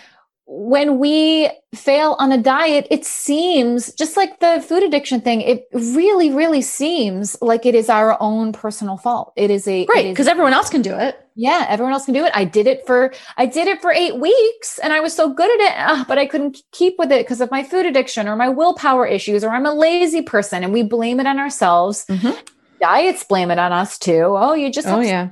[0.46, 5.68] when we fail on a diet, it seems just like the food addiction thing, it
[5.72, 9.34] really, really seems like it is our own personal fault.
[9.38, 11.18] It is a right because everyone else can do it.
[11.36, 12.32] Yeah, everyone else can do it.
[12.36, 15.62] I did it for I did it for eight weeks, and I was so good
[15.62, 18.36] at it, uh, but I couldn't keep with it because of my food addiction or
[18.36, 22.06] my willpower issues, or I'm a lazy person, and we blame it on ourselves.
[22.08, 22.38] Mm-hmm.
[22.82, 24.26] Diets blame it on us too.
[24.28, 25.30] Oh, you just oh yeah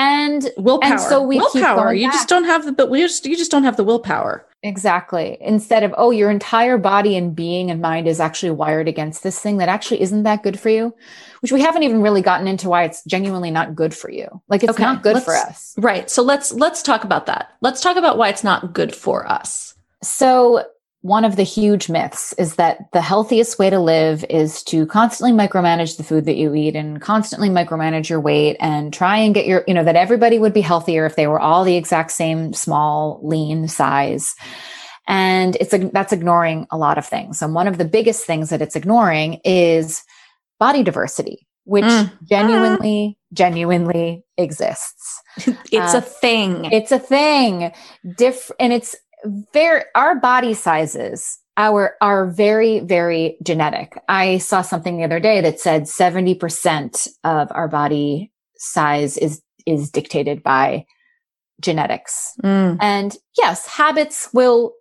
[0.00, 0.92] and willpower.
[0.92, 1.92] And so we willpower.
[1.92, 4.46] you just don't have the but we just you just don't have the willpower.
[4.62, 5.36] Exactly.
[5.40, 9.38] Instead of oh, your entire body and being and mind is actually wired against this
[9.38, 10.94] thing that actually isn't that good for you,
[11.40, 14.42] which we haven't even really gotten into why it's genuinely not good for you.
[14.48, 15.74] Like it's okay, not good for us.
[15.76, 16.10] Right.
[16.10, 17.50] So let's let's talk about that.
[17.60, 19.74] Let's talk about why it's not good for us.
[20.02, 20.64] So
[21.02, 25.32] one of the huge myths is that the healthiest way to live is to constantly
[25.32, 29.46] micromanage the food that you eat and constantly micromanage your weight and try and get
[29.46, 32.52] your, you know, that everybody would be healthier if they were all the exact same
[32.52, 34.34] small, lean size.
[35.08, 37.40] And it's, that's ignoring a lot of things.
[37.40, 40.02] And one of the biggest things that it's ignoring is
[40.58, 42.12] body diversity, which mm.
[42.28, 45.22] genuinely, genuinely exists.
[45.72, 46.66] it's uh, a thing.
[46.66, 47.72] It's a thing.
[48.16, 48.94] Diff- and it's
[49.52, 55.40] very our body sizes our are very very genetic i saw something the other day
[55.40, 60.84] that said 70% of our body size is is dictated by
[61.60, 62.34] genetics.
[62.42, 62.78] Mm.
[62.80, 64.74] And yes, habits will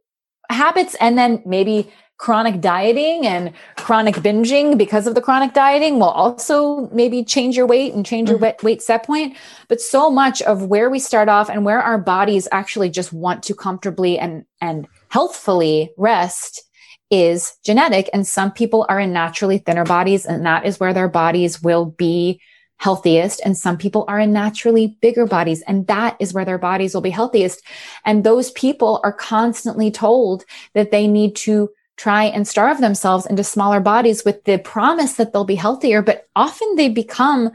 [0.49, 6.09] habits and then maybe chronic dieting and chronic binging because of the chronic dieting will
[6.09, 8.43] also maybe change your weight and change mm-hmm.
[8.43, 9.35] your weight set point.
[9.69, 13.41] But so much of where we start off and where our bodies actually just want
[13.43, 16.61] to comfortably and, and healthfully rest
[17.09, 18.09] is genetic.
[18.13, 21.85] And some people are in naturally thinner bodies and that is where their bodies will
[21.85, 22.41] be
[22.77, 23.41] healthiest.
[23.45, 27.01] And some people are in naturally bigger bodies and that is where their bodies will
[27.01, 27.61] be healthiest.
[28.05, 30.43] And those people are constantly told
[30.73, 35.33] that they need to try and starve themselves into smaller bodies with the promise that
[35.33, 37.51] they'll be healthier, but often they become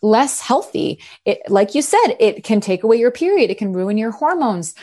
[0.00, 1.00] less healthy.
[1.26, 3.50] It, like you said, it can take away your period.
[3.50, 4.74] It can ruin your hormones.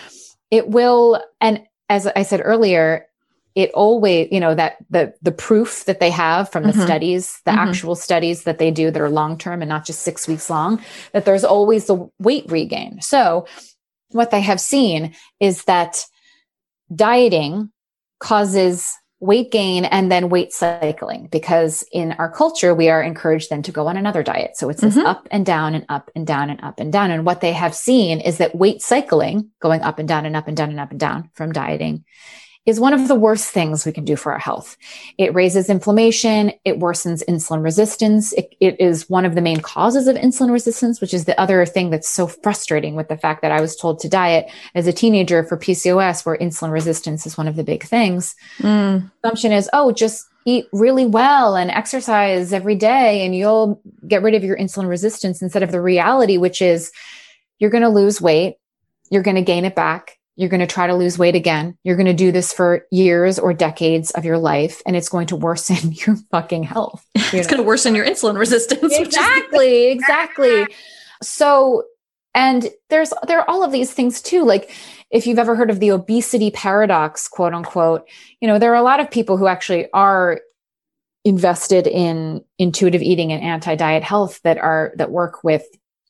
[0.51, 3.07] It will, and as I said earlier,
[3.55, 6.81] it always, you know, that the the proof that they have from the mm-hmm.
[6.81, 7.69] studies, the mm-hmm.
[7.69, 10.79] actual studies that they do that are long term and not just six weeks long,
[11.13, 13.01] that there's always the weight regain.
[13.01, 13.47] So
[14.09, 16.05] what they have seen is that
[16.93, 17.71] dieting
[18.25, 23.61] causes weight gain and then weight cycling because in our culture we are encouraged then
[23.61, 25.05] to go on another diet so it's this mm-hmm.
[25.05, 27.75] up and down and up and down and up and down and what they have
[27.75, 30.89] seen is that weight cycling going up and down and up and down and up
[30.89, 32.03] and down from dieting
[32.65, 34.75] is one of the worst things we can do for our health.
[35.17, 36.51] It raises inflammation.
[36.63, 38.33] It worsens insulin resistance.
[38.33, 41.65] It, it is one of the main causes of insulin resistance, which is the other
[41.65, 44.93] thing that's so frustrating with the fact that I was told to diet as a
[44.93, 48.35] teenager for PCOS, where insulin resistance is one of the big things.
[48.59, 49.11] Mm.
[49.23, 54.35] Assumption is, oh, just eat really well and exercise every day and you'll get rid
[54.35, 56.91] of your insulin resistance instead of the reality, which is
[57.57, 58.57] you're going to lose weight.
[59.09, 61.77] You're going to gain it back you're going to try to lose weight again.
[61.83, 65.27] You're going to do this for years or decades of your life, and it's going
[65.27, 67.05] to worsen your fucking health.
[67.15, 68.93] You it's going to worsen your insulin resistance.
[68.97, 70.67] Exactly, exactly.
[71.21, 71.83] So,
[72.33, 74.43] and there's there are all of these things too.
[74.43, 74.71] Like
[75.09, 78.07] if you've ever heard of the obesity paradox, quote unquote,
[78.41, 80.41] you know, there are a lot of people who actually are
[81.23, 85.65] invested in intuitive eating and anti-diet health that are that work with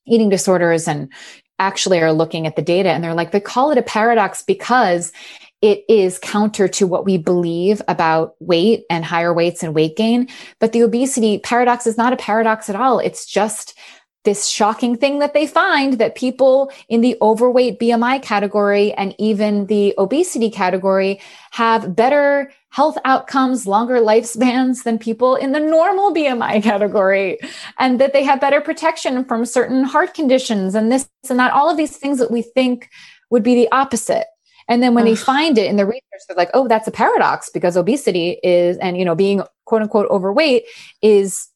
[0.08, 1.12] eating disorders and
[1.60, 5.12] actually are looking at the data and they're like, they call it a paradox because
[5.62, 10.28] it is counter to what we believe about weight and higher weights and weight gain.
[10.60, 13.00] But the obesity paradox is not a paradox at all.
[13.00, 13.78] It's just
[14.26, 19.68] this shocking thing that they find that people in the overweight BMI category and even
[19.68, 21.22] the obesity category
[21.52, 27.38] have better health outcomes, longer lifespans than people in the normal BMI category,
[27.80, 31.70] and that they have better protection from certain heart conditions and this and that, all
[31.70, 32.90] of these things that we think
[33.30, 34.28] would be the opposite.
[34.68, 35.12] And then when Ugh.
[35.12, 38.78] they find it in the research, they're like, oh, that's a paradox because obesity is,
[38.78, 40.66] and, you know, being quote unquote overweight
[41.02, 41.48] is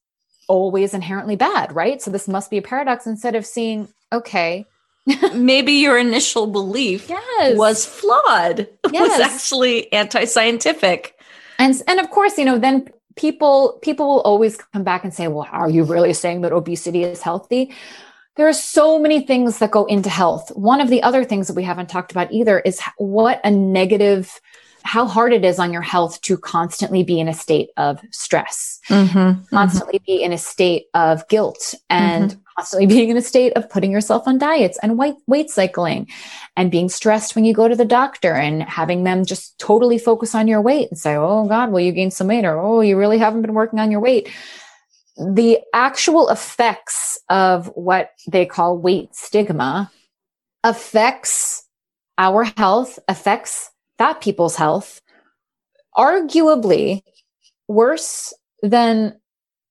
[0.50, 2.02] always inherently bad, right?
[2.02, 4.66] So this must be a paradox instead of seeing, okay,
[5.34, 7.58] maybe your initial belief yes.
[7.58, 9.02] was flawed, yes.
[9.10, 11.16] was actually anti-scientific.
[11.58, 15.28] And and of course, you know, then people people will always come back and say,
[15.28, 17.74] "Well, are you really saying that obesity is healthy?"
[18.36, 20.50] There are so many things that go into health.
[20.56, 24.40] One of the other things that we haven't talked about either is what a negative
[24.84, 28.80] how hard it is on your health to constantly be in a state of stress,
[28.88, 29.56] mm-hmm, mm-hmm.
[29.56, 30.12] constantly mm-hmm.
[30.18, 32.42] be in a state of guilt and mm-hmm.
[32.56, 36.08] constantly being in a state of putting yourself on diets and weight, weight cycling
[36.56, 40.34] and being stressed when you go to the doctor and having them just totally focus
[40.34, 42.98] on your weight and say, Oh God, well, you gained some weight or, Oh, you
[42.98, 44.30] really haven't been working on your weight.
[45.18, 49.92] The actual effects of what they call weight stigma
[50.64, 51.66] affects
[52.18, 55.02] our health, affects fat people's health
[55.96, 57.04] arguably
[57.68, 58.34] worse
[58.64, 59.20] than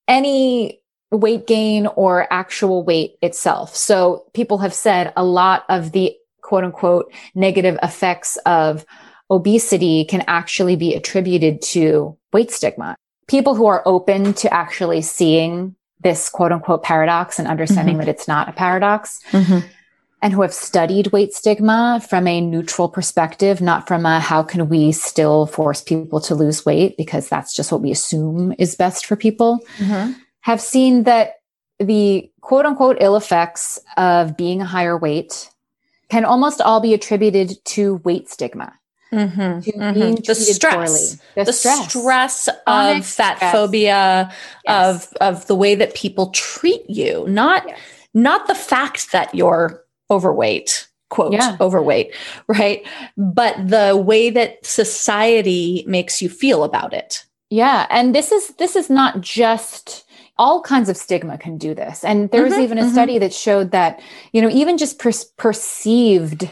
[0.07, 3.75] any weight gain or actual weight itself.
[3.75, 8.85] So people have said a lot of the quote unquote negative effects of
[9.31, 12.97] obesity can actually be attributed to weight stigma.
[13.27, 18.05] People who are open to actually seeing this quote unquote paradox and understanding mm-hmm.
[18.05, 19.67] that it's not a paradox mm-hmm
[20.21, 24.69] and who have studied weight stigma from a neutral perspective, not from a how can
[24.69, 29.07] we still force people to lose weight because that's just what we assume is best
[29.07, 30.13] for people, mm-hmm.
[30.41, 31.35] have seen that
[31.79, 35.51] the quote unquote ill effects of being a higher weight
[36.09, 38.73] can almost all be attributed to weight stigma.
[39.13, 40.15] Mm-hmm, mm-hmm.
[40.17, 43.53] The stress, the, the stress, stress of fat stress.
[43.53, 44.31] phobia,
[44.67, 45.07] yes.
[45.13, 47.79] of of the way that people treat you, not yes.
[48.13, 51.57] not the fact that you're overweight quote yeah.
[51.61, 52.15] overweight
[52.49, 52.87] right
[53.17, 58.77] but the way that society makes you feel about it yeah and this is this
[58.77, 60.05] is not just
[60.39, 62.05] all kinds of stigma can do this.
[62.05, 62.93] And there was mm-hmm, even a mm-hmm.
[62.93, 64.01] study that showed that,
[64.33, 66.49] you know, even just per- perceived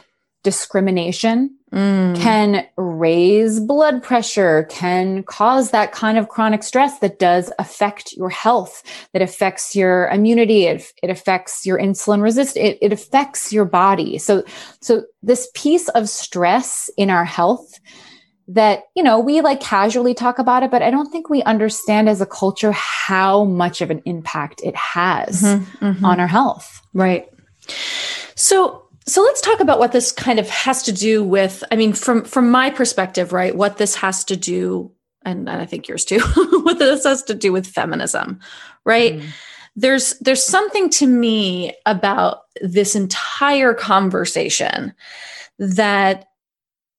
[0.47, 2.17] discrimination mm.
[2.23, 8.31] can raise blood pressure, can cause that kind of chronic stress that does affect your
[8.31, 13.65] health, that affects your immunity, it, it affects your insulin resistance, it, it affects your
[13.65, 14.19] body.
[14.19, 14.45] So,
[14.81, 17.81] so this piece of stress in our health
[18.47, 22.09] that, you know, we like casually talk about it, but I don't think we understand
[22.09, 26.05] as a culture how much of an impact it has mm-hmm, mm-hmm.
[26.05, 26.83] on our health.
[26.95, 27.27] Right.
[28.37, 31.93] So, so let's talk about what this kind of has to do with, I mean,
[31.93, 34.91] from, from my perspective, right, what this has to do,
[35.25, 36.21] and, and I think yours too,
[36.63, 38.41] what this has to do with feminism,
[38.85, 39.15] right?
[39.15, 39.27] Mm.
[39.77, 44.93] There's, there's something to me about this entire conversation
[45.59, 46.27] that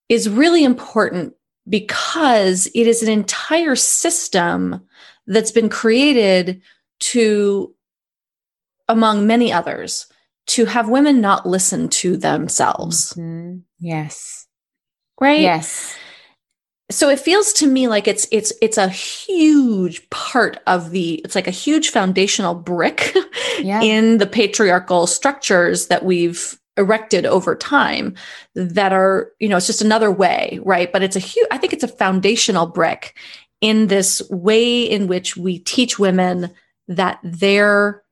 [0.07, 1.33] is really important
[1.67, 4.87] because it is an entire system
[5.25, 6.61] that's been created
[6.99, 7.75] to,
[8.87, 10.07] among many others,
[10.47, 13.13] to have women not listen to themselves.
[13.13, 13.59] Mm-hmm.
[13.79, 14.47] Yes.
[15.19, 15.41] Right?
[15.41, 15.95] Yes.
[16.89, 21.35] So it feels to me like it's it's it's a huge part of the it's
[21.35, 23.13] like a huge foundational brick
[23.59, 23.81] yeah.
[23.81, 28.15] in the patriarchal structures that we've erected over time
[28.55, 30.91] that are, you know, it's just another way, right?
[30.93, 33.17] But it's a huge, I think it's a foundational brick
[33.59, 36.53] in this way in which we teach women
[36.87, 38.03] that their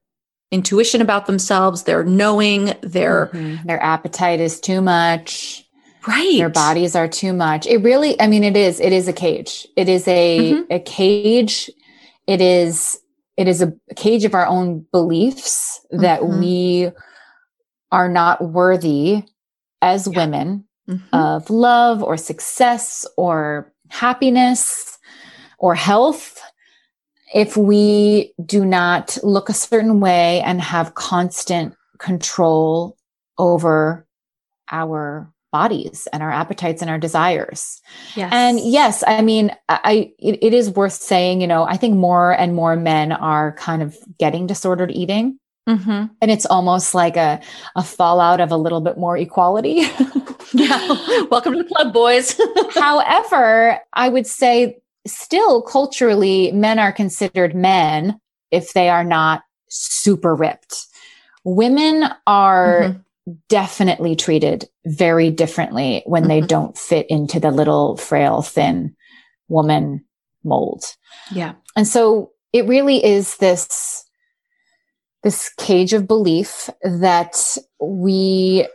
[0.51, 3.67] intuition about themselves, their knowing, their mm-hmm.
[3.67, 5.65] their appetite is too much.
[6.07, 6.37] Right.
[6.37, 7.65] Their bodies are too much.
[7.65, 9.67] It really, I mean, it is, it is a cage.
[9.75, 10.71] It is a, mm-hmm.
[10.71, 11.69] a cage.
[12.27, 12.99] It is,
[13.37, 16.39] it is a cage of our own beliefs that mm-hmm.
[16.39, 16.91] we
[17.91, 19.23] are not worthy
[19.81, 20.19] as yeah.
[20.19, 21.15] women mm-hmm.
[21.15, 24.99] of love or success or happiness
[25.57, 26.39] or health
[27.35, 32.97] if we do not look a certain way and have constant control
[33.37, 34.07] over
[34.71, 37.81] our bodies and our appetites and our desires.
[38.15, 38.29] Yes.
[38.33, 42.31] And yes, I mean, I, it, it is worth saying, you know, I think more
[42.31, 45.37] and more men are kind of getting disordered eating.
[45.67, 46.05] Mm-hmm.
[46.21, 47.41] And it's almost like a,
[47.75, 49.83] a fallout of a little bit more equality.
[50.53, 51.23] yeah.
[51.31, 52.39] Welcome to the club, boys.
[52.75, 58.19] However, I would say still culturally, men are considered men
[58.51, 60.85] if they are not super ripped.
[61.43, 63.33] Women are mm-hmm.
[63.49, 66.29] definitely treated very differently when mm-hmm.
[66.29, 68.95] they don't fit into the little, frail, thin
[69.47, 70.03] woman
[70.43, 70.83] mold.
[71.31, 71.53] Yeah.
[71.75, 74.03] And so it really is this
[75.23, 78.67] this cage of belief that we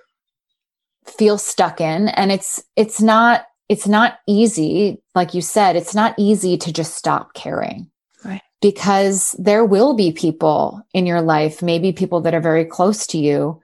[1.06, 6.14] feel stuck in and it's it's not it's not easy like you said it's not
[6.18, 7.88] easy to just stop caring
[8.24, 13.06] right because there will be people in your life maybe people that are very close
[13.06, 13.60] to you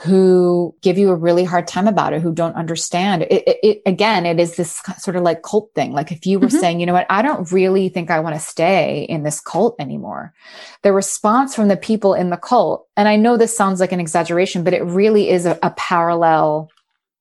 [0.00, 3.82] who give you a really hard time about it, who don't understand it, it, it
[3.86, 5.92] again, it is this sort of like cult thing.
[5.92, 6.58] Like if you were mm-hmm.
[6.58, 9.74] saying, you know what, I don't really think I want to stay in this cult
[9.78, 10.34] anymore.
[10.82, 14.00] The response from the people in the cult, and I know this sounds like an
[14.00, 16.70] exaggeration, but it really is a, a parallel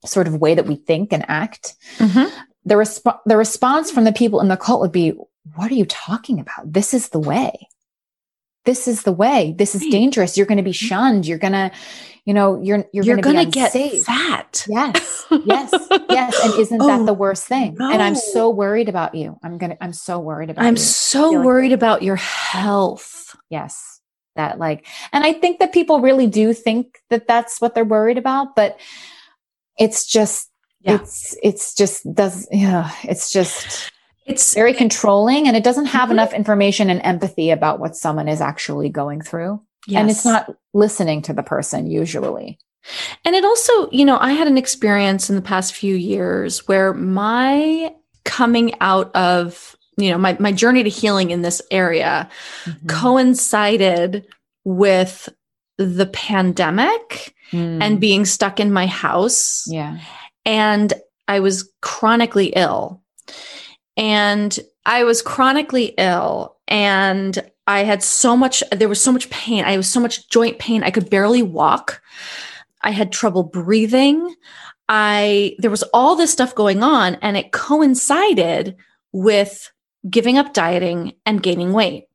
[0.05, 1.75] sort of way that we think and act.
[1.97, 2.35] Mm-hmm.
[2.65, 5.13] The, resp- the response from the people in the cult would be,
[5.55, 6.73] what are you talking about?
[6.73, 7.67] This is the way.
[8.65, 9.53] This is the way.
[9.57, 10.37] This is dangerous.
[10.37, 10.87] You're going to be mm-hmm.
[10.87, 11.27] shunned.
[11.27, 11.71] You're going to,
[12.25, 13.71] you know, you're you're, you're going to get
[14.03, 14.65] fat.
[14.67, 15.71] Yes, yes,
[16.09, 16.43] yes.
[16.43, 17.75] And isn't oh, that the worst thing?
[17.77, 17.91] No.
[17.91, 19.37] And I'm so worried about you.
[19.43, 19.77] I'm gonna.
[19.79, 20.65] I'm so worried about.
[20.65, 20.81] I'm you.
[20.81, 23.35] so worried like about your health.
[23.51, 24.01] Yes,
[24.35, 28.17] that like, and I think that people really do think that that's what they're worried
[28.17, 28.79] about, but
[29.77, 30.49] it's just,
[30.81, 30.95] yeah.
[30.95, 33.91] it's it's just does yeah, it's just
[34.25, 36.13] it's very controlling and it doesn't have mm-hmm.
[36.13, 39.61] enough information and empathy about what someone is actually going through.
[39.87, 40.01] Yes.
[40.01, 42.57] And it's not listening to the person usually.
[43.23, 46.93] And it also, you know, I had an experience in the past few years where
[46.93, 52.29] my coming out of, you know, my, my journey to healing in this area
[52.65, 52.87] mm-hmm.
[52.87, 54.27] coincided
[54.63, 55.29] with
[55.77, 57.81] the pandemic mm.
[57.81, 59.65] and being stuck in my house.
[59.67, 59.99] Yeah.
[60.45, 60.93] And
[61.27, 63.01] I was chronically ill.
[63.97, 69.65] And I was chronically ill and I had so much, there was so much pain.
[69.65, 70.83] I was so much joint pain.
[70.83, 72.01] I could barely walk.
[72.81, 74.35] I had trouble breathing.
[74.87, 78.75] I, there was all this stuff going on and it coincided
[79.11, 79.71] with
[80.07, 82.05] giving up dieting and gaining weight.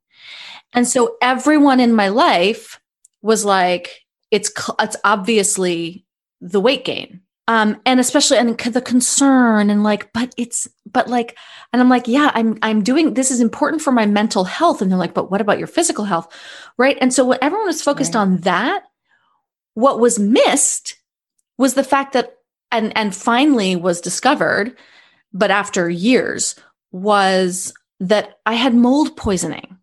[0.73, 2.80] And so everyone in my life
[3.23, 6.05] was like, it's, it's obviously
[6.41, 7.21] the weight gain.
[7.51, 11.37] um, and especially and the concern and like but it's but like
[11.73, 14.81] and i'm like yeah i'm i'm doing this is important for my mental health.
[14.81, 16.33] And they're like but what about your physical health?
[16.79, 16.97] Right?
[17.01, 18.21] And so when everyone was focused right.
[18.21, 18.85] on that
[19.75, 20.97] what was missed
[21.59, 22.37] was the fact that
[22.71, 24.77] and and finally was discovered
[25.33, 26.55] but after years
[26.93, 29.77] was that i had mold poisoning.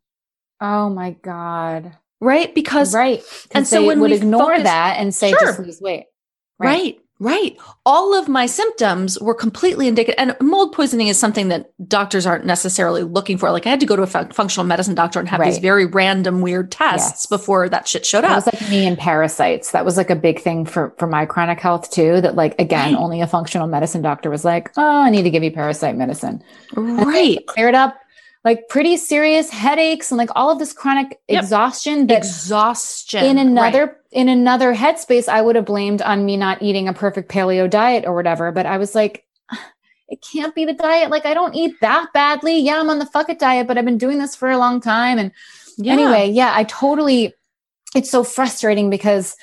[0.62, 5.30] Oh my god right because right and so when would ignore focus, that and say
[5.30, 5.40] sure.
[5.40, 6.06] just lose weight
[6.60, 6.68] right.
[6.70, 7.58] right Right.
[7.84, 10.16] All of my symptoms were completely indicative.
[10.20, 13.50] And mold poisoning is something that doctors aren't necessarily looking for.
[13.50, 15.48] Like I had to go to a functional medicine doctor and have right.
[15.48, 17.26] these very random, weird tests yes.
[17.26, 18.32] before that shit showed up.
[18.32, 19.72] It was like me and parasites.
[19.72, 22.22] That was like a big thing for, for my chronic health too.
[22.22, 23.02] That like, again, right.
[23.02, 26.44] only a functional medicine doctor was like, oh, I need to give you parasite medicine.
[26.76, 27.44] Right.
[27.48, 27.98] Cleared up
[28.48, 31.44] like pretty serious headaches and like all of this chronic yep.
[31.44, 33.96] exhaustion that exhaustion in another right.
[34.12, 38.06] in another headspace i would have blamed on me not eating a perfect paleo diet
[38.06, 39.26] or whatever but i was like
[40.08, 43.06] it can't be the diet like i don't eat that badly yeah i'm on the
[43.06, 45.34] fuck it diet but i've been doing this for a long time and
[45.76, 45.92] yeah.
[45.92, 47.34] anyway yeah i totally
[47.96, 49.36] it's so frustrating because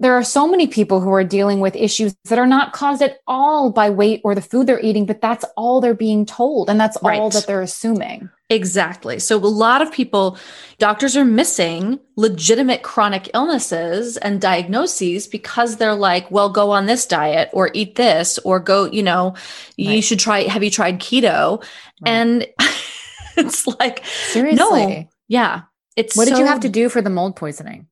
[0.00, 3.20] there are so many people who are dealing with issues that are not caused at
[3.28, 6.70] all by weight or the food they're eating, but that's all they're being told.
[6.70, 7.20] And that's right.
[7.20, 8.30] all that they're assuming.
[8.50, 9.20] Exactly.
[9.20, 10.36] So, a lot of people,
[10.78, 17.06] doctors are missing legitimate chronic illnesses and diagnoses because they're like, well, go on this
[17.06, 19.38] diet or eat this or go, you know, right.
[19.76, 21.60] you should try, have you tried keto?
[21.60, 21.66] Right.
[22.06, 22.46] And
[23.36, 24.58] it's like, seriously.
[24.58, 25.08] No.
[25.28, 25.62] Yeah.
[25.94, 27.86] It's what so, did you have to do for the mold poisoning?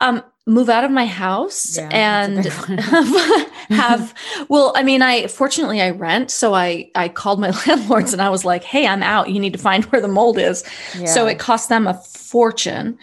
[0.00, 2.44] Um, move out of my house yeah, and
[3.68, 4.14] have
[4.48, 8.30] well i mean i fortunately i rent so i i called my landlords and i
[8.30, 9.28] was like hey i'm out.
[9.28, 10.64] You need to find where the mold is.
[10.96, 11.06] Yeah.
[11.06, 12.96] so it cost them a fortune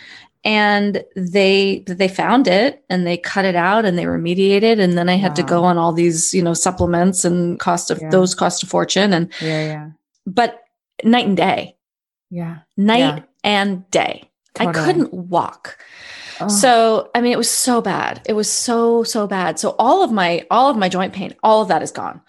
[0.45, 5.09] and they they found it and they cut it out and they remediated and then
[5.09, 5.35] i had wow.
[5.35, 8.09] to go on all these you know supplements and cost of yeah.
[8.09, 9.89] those cost a fortune and yeah yeah.
[10.25, 10.63] but
[11.03, 11.75] night and day.
[12.29, 12.59] Yeah.
[12.77, 14.29] Night and day.
[14.55, 14.79] Totally.
[14.79, 15.79] i couldn't walk
[16.39, 16.47] Oh.
[16.47, 18.21] So, I mean, it was so bad.
[18.25, 19.59] It was so, so bad.
[19.59, 22.21] So all of my, all of my joint pain, all of that is gone.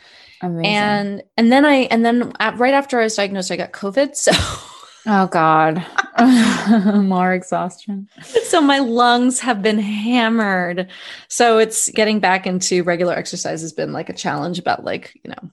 [0.42, 0.66] Amazing.
[0.66, 4.14] And, and then I, and then at, right after I was diagnosed, I got COVID.
[4.14, 4.32] So,
[5.06, 5.84] oh God,
[7.02, 8.08] more exhaustion.
[8.44, 10.88] So my lungs have been hammered.
[11.28, 15.30] So it's getting back into regular exercise has been like a challenge about like, you
[15.30, 15.50] know,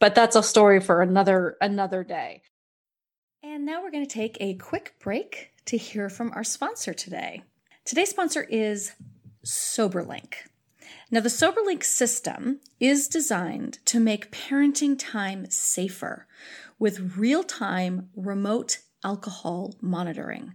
[0.00, 2.42] but that's a story for another, another day.
[3.44, 7.44] And now we're going to take a quick break to hear from our sponsor today.
[7.84, 8.92] Today's sponsor is
[9.44, 10.34] SoberLink.
[11.10, 16.28] Now, the SoberLink system is designed to make parenting time safer
[16.78, 20.54] with real time remote alcohol monitoring.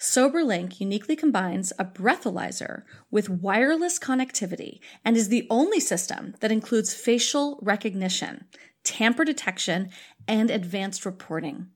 [0.00, 6.94] SoberLink uniquely combines a breathalyzer with wireless connectivity and is the only system that includes
[6.94, 8.46] facial recognition,
[8.82, 9.90] tamper detection,
[10.26, 11.66] and advanced reporting.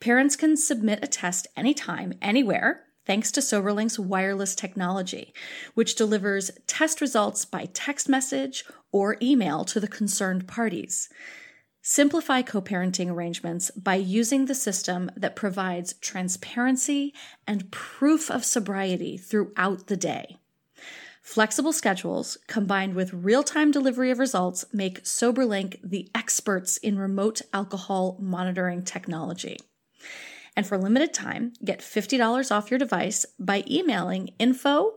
[0.00, 5.32] Parents can submit a test anytime, anywhere, thanks to SoberLink's wireless technology,
[5.74, 11.08] which delivers test results by text message or email to the concerned parties.
[11.82, 17.14] Simplify co parenting arrangements by using the system that provides transparency
[17.46, 20.38] and proof of sobriety throughout the day.
[21.22, 27.40] Flexible schedules combined with real time delivery of results make SoberLink the experts in remote
[27.52, 29.56] alcohol monitoring technology.
[30.60, 34.92] And for limited time, get $50 off your device by emailing info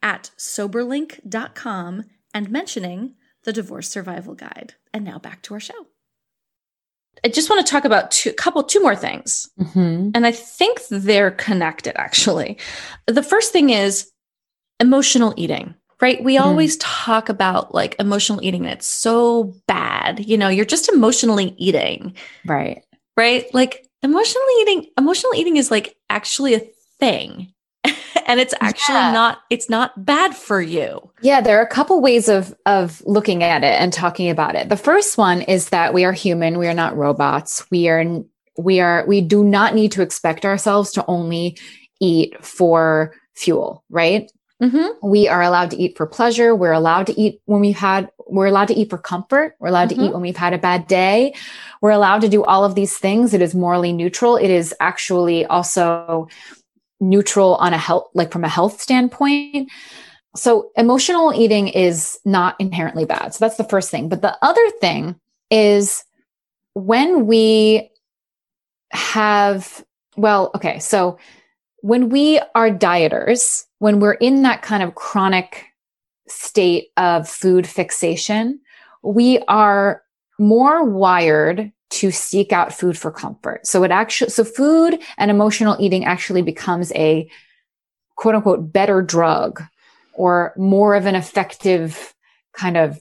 [0.00, 4.74] at soberlink.com and mentioning the Divorce Survival Guide.
[4.94, 5.88] And now back to our show.
[7.24, 9.50] I just want to talk about two couple two more things.
[9.58, 10.10] Mm-hmm.
[10.14, 12.56] And I think they're connected actually.
[13.08, 14.12] The first thing is
[14.78, 15.74] emotional eating.
[16.00, 16.22] Right?
[16.22, 16.44] We mm-hmm.
[16.44, 20.24] always talk about like emotional eating and it's so bad.
[20.24, 22.14] You know, you're just emotionally eating.
[22.46, 22.84] Right.
[23.16, 23.52] Right?
[23.52, 26.62] Like emotional eating emotional eating is like actually a
[26.98, 27.52] thing.
[28.26, 29.12] And it's actually yeah.
[29.12, 31.10] not it's not bad for you.
[31.22, 34.68] Yeah there are a couple ways of of looking at it and talking about it.
[34.68, 37.64] The first one is that we are human we are not robots.
[37.70, 38.04] We are
[38.58, 41.56] we are we do not need to expect ourselves to only
[42.00, 44.30] eat for fuel right
[44.62, 45.08] Mm-hmm.
[45.08, 46.54] We are allowed to eat for pleasure.
[46.54, 49.54] We're allowed to eat when we've had, we're allowed to eat for comfort.
[49.60, 50.00] We're allowed mm-hmm.
[50.00, 51.34] to eat when we've had a bad day.
[51.80, 53.34] We're allowed to do all of these things.
[53.34, 54.36] It is morally neutral.
[54.36, 56.28] It is actually also
[57.00, 59.70] neutral on a health, like from a health standpoint.
[60.34, 63.34] So emotional eating is not inherently bad.
[63.34, 64.08] So that's the first thing.
[64.08, 65.14] But the other thing
[65.50, 66.04] is
[66.74, 67.90] when we
[68.90, 69.84] have,
[70.16, 70.80] well, okay.
[70.80, 71.18] So
[71.80, 75.66] when we are dieters, when we're in that kind of chronic
[76.28, 78.60] state of food fixation,
[79.02, 80.02] we are
[80.38, 83.66] more wired to seek out food for comfort.
[83.66, 87.30] So it actually, so food and emotional eating actually becomes a
[88.16, 89.62] quote unquote better drug
[90.12, 92.14] or more of an effective
[92.52, 93.00] kind of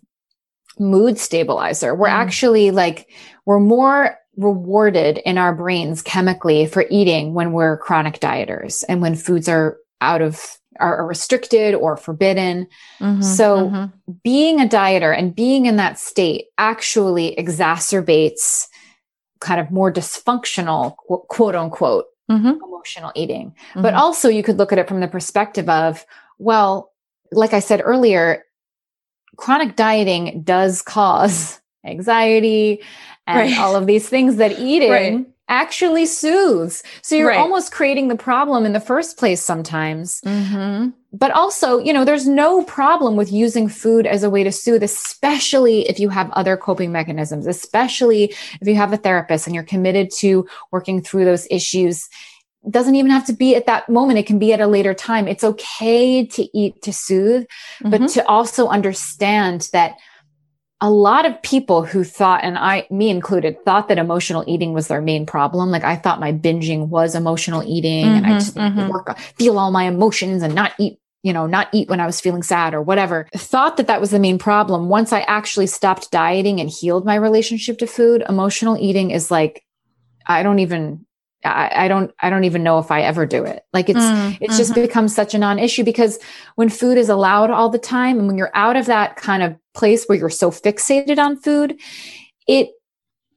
[0.80, 1.93] mood stabilizer.
[1.95, 2.13] We're mm.
[2.13, 3.09] actually like,
[3.45, 9.15] we're more rewarded in our brains chemically for eating when we're chronic dieters and when
[9.15, 12.67] foods are out of are restricted or forbidden.
[12.99, 14.11] Mm-hmm, so mm-hmm.
[14.23, 18.67] being a dieter and being in that state actually exacerbates
[19.39, 22.63] kind of more dysfunctional quote unquote mm-hmm.
[22.63, 23.55] emotional eating.
[23.75, 23.97] But mm-hmm.
[23.97, 26.05] also you could look at it from the perspective of,
[26.38, 26.91] well,
[27.32, 28.43] like I said earlier,
[29.38, 32.82] chronic dieting does cause anxiety
[33.25, 33.59] and right.
[33.59, 35.28] all of these things that eating right.
[35.50, 36.84] Actually soothes.
[37.02, 37.39] So you're right.
[37.39, 40.22] almost creating the problem in the first place sometimes.
[40.22, 40.89] Mm-hmm.
[41.14, 44.84] But also, you know, there's no problem with using food as a way to soothe,
[44.84, 49.64] especially if you have other coping mechanisms, especially if you have a therapist and you're
[49.64, 52.10] committed to working through those issues
[52.70, 54.20] doesn't even have to be at that moment.
[54.20, 55.28] It can be at a later time.
[55.28, 57.89] It's okay to eat to soothe, mm-hmm.
[57.89, 59.95] but to also understand that
[60.80, 64.88] a lot of people who thought, and I, me included, thought that emotional eating was
[64.88, 65.71] their main problem.
[65.71, 68.88] Like I thought my binging was emotional eating mm-hmm, and I mm-hmm, just mm-hmm.
[68.89, 72.21] work, feel all my emotions and not eat, you know, not eat when I was
[72.21, 73.28] feeling sad or whatever.
[73.36, 74.88] Thought that that was the main problem.
[74.88, 79.63] Once I actually stopped dieting and healed my relationship to food, emotional eating is like,
[80.28, 81.05] I don't even
[81.45, 83.63] I, I, don't I don't even know if I ever do it.
[83.73, 84.57] Like it's mm, it's mm-hmm.
[84.57, 86.19] just become such a non-issue because
[86.55, 89.55] when food is allowed all the time and when you're out of that kind of
[89.78, 91.80] place where you're so fixated on food,
[92.47, 92.71] it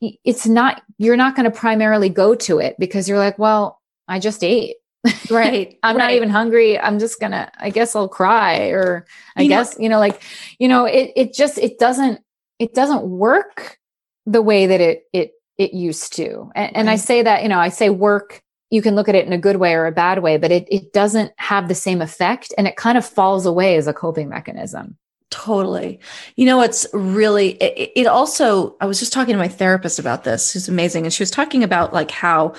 [0.01, 4.19] it's not you're not going to primarily go to it because you're like, well, I
[4.19, 4.77] just ate.
[5.31, 5.79] Right.
[5.83, 6.03] I'm right.
[6.03, 6.79] not even hungry.
[6.79, 9.99] I'm just going to I guess I'll cry or I you guess, know, you know,
[9.99, 10.23] like,
[10.59, 12.21] you know, it it just it doesn't
[12.59, 13.79] it doesn't work
[14.27, 16.51] the way that it it it used to.
[16.55, 19.27] And, and I say that, you know, I say work, you can look at it
[19.27, 22.01] in a good way or a bad way, but it, it doesn't have the same
[22.01, 24.97] effect and it kind of falls away as a coping mechanism.
[25.31, 26.01] Totally.
[26.35, 30.25] You know, it's really, it, it, also, I was just talking to my therapist about
[30.25, 31.05] this, who's amazing.
[31.05, 32.55] And she was talking about like how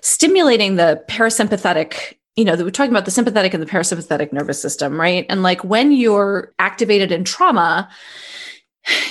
[0.00, 4.98] stimulating the parasympathetic, you know, we're talking about the sympathetic and the parasympathetic nervous system,
[5.00, 5.26] right?
[5.28, 7.88] And like when you're activated in trauma,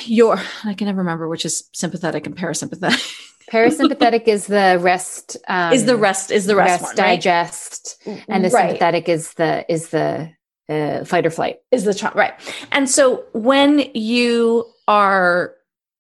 [0.06, 3.24] your I can never remember which is sympathetic and parasympathetic.
[3.52, 5.38] Parasympathetic is the rest.
[5.48, 8.26] Um, is the rest is the rest, rest one, digest, right?
[8.28, 8.72] and the right.
[8.72, 10.32] sympathetic is the is the
[10.70, 12.34] uh, fight or flight is the tra- right.
[12.72, 15.54] And so when you are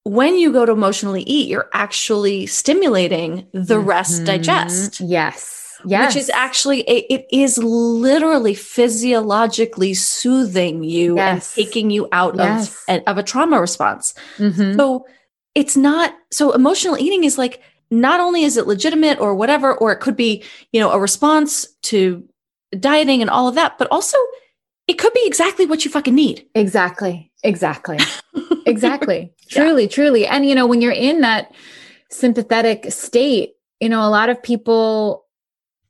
[0.04, 3.90] when you go to emotionally eat, you're actually stimulating the mm-hmm.
[3.90, 5.02] rest digest.
[5.02, 5.80] Yes.
[5.86, 6.16] Yes.
[6.16, 11.56] Which is actually, it is literally physiologically soothing you yes.
[11.56, 12.84] and taking you out yes.
[12.88, 14.16] of, of a trauma response.
[14.38, 14.76] Mm-hmm.
[14.76, 15.06] So
[15.54, 17.62] it's not, so emotional eating is like,
[17.92, 21.68] not only is it legitimate or whatever, or it could be, you know, a response
[21.84, 22.28] to
[22.80, 24.18] dieting and all of that, but also
[24.88, 26.48] it could be exactly what you fucking need.
[26.56, 27.32] Exactly.
[27.44, 28.00] Exactly.
[28.66, 29.34] exactly.
[29.50, 29.90] Truly, yeah.
[29.90, 30.28] truly.
[30.28, 31.54] And, you know, when you're in that
[32.10, 35.26] sympathetic state, you know, a lot of people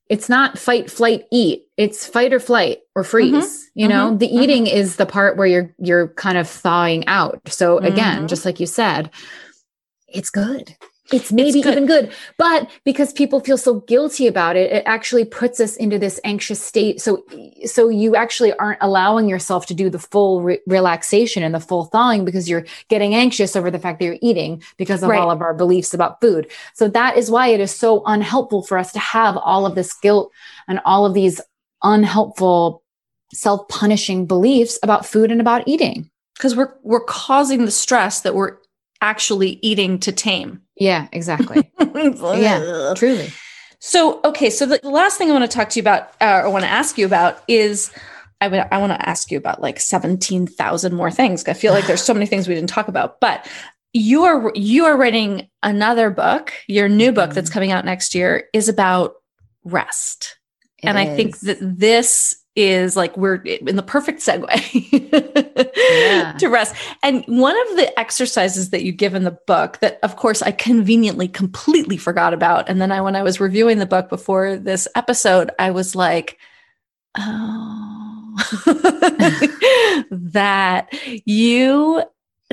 [0.09, 3.79] it's not fight flight eat it's fight or flight or freeze mm-hmm.
[3.79, 4.17] you know mm-hmm.
[4.17, 4.77] the eating mm-hmm.
[4.77, 8.27] is the part where you're you're kind of thawing out so again mm-hmm.
[8.27, 9.09] just like you said
[10.07, 10.75] it's good
[11.11, 11.71] it's maybe it's good.
[11.71, 12.11] even good.
[12.37, 16.61] But because people feel so guilty about it it actually puts us into this anxious
[16.61, 17.01] state.
[17.01, 17.23] So
[17.65, 21.85] so you actually aren't allowing yourself to do the full re- relaxation and the full
[21.85, 25.19] thawing because you're getting anxious over the fact that you're eating because of right.
[25.19, 26.49] all of our beliefs about food.
[26.73, 29.93] So that is why it is so unhelpful for us to have all of this
[29.93, 30.31] guilt
[30.67, 31.39] and all of these
[31.83, 32.83] unhelpful
[33.33, 36.09] self-punishing beliefs about food and about eating.
[36.35, 38.57] Because we're we're causing the stress that we're
[39.01, 41.71] actually eating to tame yeah, exactly.
[41.79, 43.31] yeah, truly.
[43.79, 44.49] So, okay.
[44.49, 46.69] So the, last thing I want to talk to you about, uh, or want to
[46.69, 47.91] ask you about is
[48.39, 51.47] I want to ask you about like 17,000 more things.
[51.47, 53.47] I feel like there's so many things we didn't talk about, but
[53.93, 56.53] you are, you are writing another book.
[56.67, 57.35] Your new book mm-hmm.
[57.35, 59.15] that's coming out next year is about
[59.63, 60.37] rest.
[60.83, 61.07] It and is.
[61.07, 64.49] I think that this is like we're in the perfect segue
[65.75, 66.33] yeah.
[66.39, 66.75] to rest.
[67.03, 70.51] And one of the exercises that you give in the book that of course I
[70.51, 74.87] conveniently completely forgot about and then I when I was reviewing the book before this
[74.95, 76.39] episode I was like
[77.15, 78.35] oh
[80.11, 80.87] that
[81.25, 82.03] you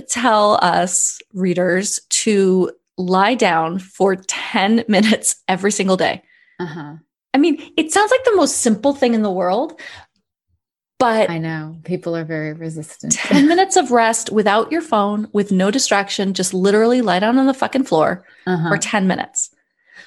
[0.08, 6.22] tell us readers to lie down for 10 minutes every single day.
[6.60, 6.94] Uh-huh.
[7.34, 9.78] I mean, it sounds like the most simple thing in the world,
[11.00, 13.12] But I know people are very resistant.
[13.18, 17.46] 10 minutes of rest without your phone, with no distraction, just literally lie down on
[17.46, 18.68] the fucking floor Uh-huh.
[18.70, 19.50] for 10 minutes.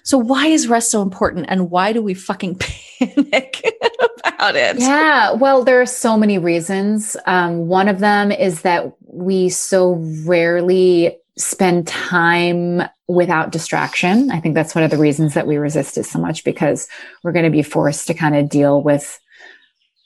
[0.03, 2.55] So, why is rest so important and why do we fucking
[2.99, 3.61] panic
[4.23, 4.79] about it?
[4.79, 7.17] Yeah, well, there are so many reasons.
[7.25, 14.31] Um, one of them is that we so rarely spend time without distraction.
[14.31, 16.87] I think that's one of the reasons that we resist it so much because
[17.23, 19.19] we're going to be forced to kind of deal with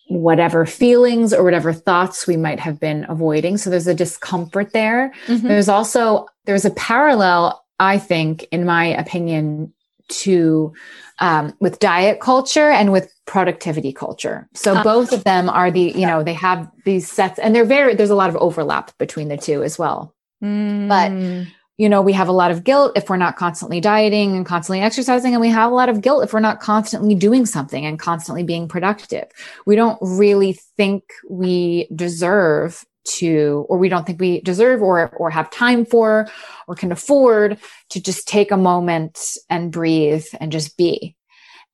[0.10, 3.58] whatever feelings or whatever thoughts we might have been avoiding.
[3.58, 5.14] So there's a discomfort there.
[5.28, 5.44] Mhm.
[5.44, 9.74] There's also there's a parallel, I think, in my opinion,
[10.10, 10.74] to
[11.20, 14.50] um, with diet culture and with productivity culture.
[14.54, 17.64] So Uh, both of them are the you know they have these sets, and they're
[17.64, 20.14] very there's a lot of overlap between the two as well.
[20.42, 21.48] Mm.
[21.78, 24.82] You know, we have a lot of guilt if we're not constantly dieting and constantly
[24.82, 27.98] exercising, and we have a lot of guilt if we're not constantly doing something and
[27.98, 29.26] constantly being productive.
[29.66, 35.30] We don't really think we deserve to or we don't think we deserve or or
[35.30, 36.28] have time for
[36.68, 37.58] or can afford
[37.90, 41.16] to just take a moment and breathe and just be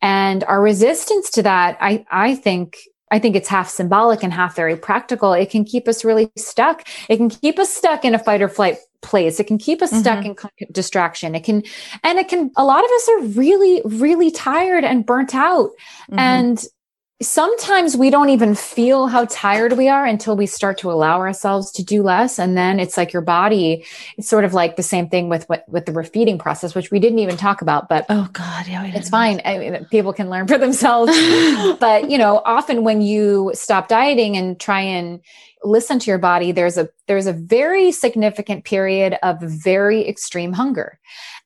[0.01, 2.77] and our resistance to that i i think
[3.11, 5.33] i think it's half symbolic and half very practical.
[5.33, 6.87] It can keep us really stuck.
[7.09, 9.39] It can keep us stuck in a fight or flight place.
[9.39, 10.35] It can keep us stuck in
[10.71, 11.35] distraction.
[11.35, 11.63] It can
[12.03, 15.71] and it can a lot of us are really really tired and burnt out.
[16.11, 16.19] Mhm.
[16.19, 16.65] and
[17.19, 21.71] sometimes we don't even feel how tired we are until we start to allow ourselves
[21.71, 22.37] to do less.
[22.37, 23.85] And then it's like your body,
[24.17, 26.99] it's sort of like the same thing with what, with the refeeding process, which we
[26.99, 28.67] didn't even talk about, but oh, God.
[28.67, 29.41] Yeah, it's fine.
[29.45, 31.11] I mean, people can learn for themselves.
[31.79, 35.19] but you know, often when you stop dieting and try and
[35.63, 40.99] listen to your body, there's a there's a very significant period of very extreme hunger.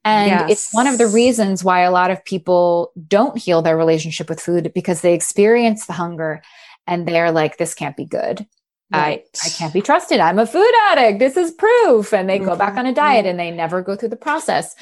[0.03, 4.29] And it's one of the reasons why a lot of people don't heal their relationship
[4.29, 6.41] with food because they experience the hunger
[6.87, 8.47] and they're like, this can't be good.
[8.91, 9.23] Right.
[9.43, 10.19] I, I can't be trusted.
[10.19, 11.19] I'm a food addict.
[11.19, 12.13] This is proof.
[12.13, 13.29] And they go back on a diet mm-hmm.
[13.29, 14.75] and they never go through the process.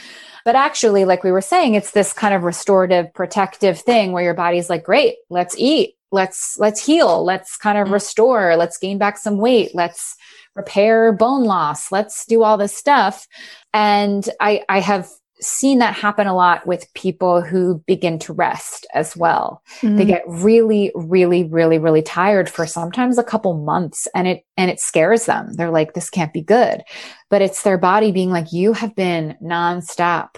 [0.46, 4.34] But actually, like we were saying, it's this kind of restorative, protective thing where your
[4.34, 5.96] body's like, great, let's eat.
[6.12, 7.24] Let's, let's heal.
[7.24, 7.94] Let's kind of Mhm.
[7.94, 8.56] restore.
[8.56, 9.72] Let's gain back some weight.
[9.74, 10.16] Let's
[10.56, 11.92] repair bone loss.
[11.92, 13.28] Let's do all this stuff.
[13.74, 15.08] And I, I have
[15.42, 20.08] seen that happen a lot with people who begin to rest as well they Mm.
[20.08, 24.82] get really really really really tired for sometimes a couple months and it and it
[24.82, 26.84] scares them they're like this can't be good
[27.30, 30.32] but it's their body being like you have been nonstop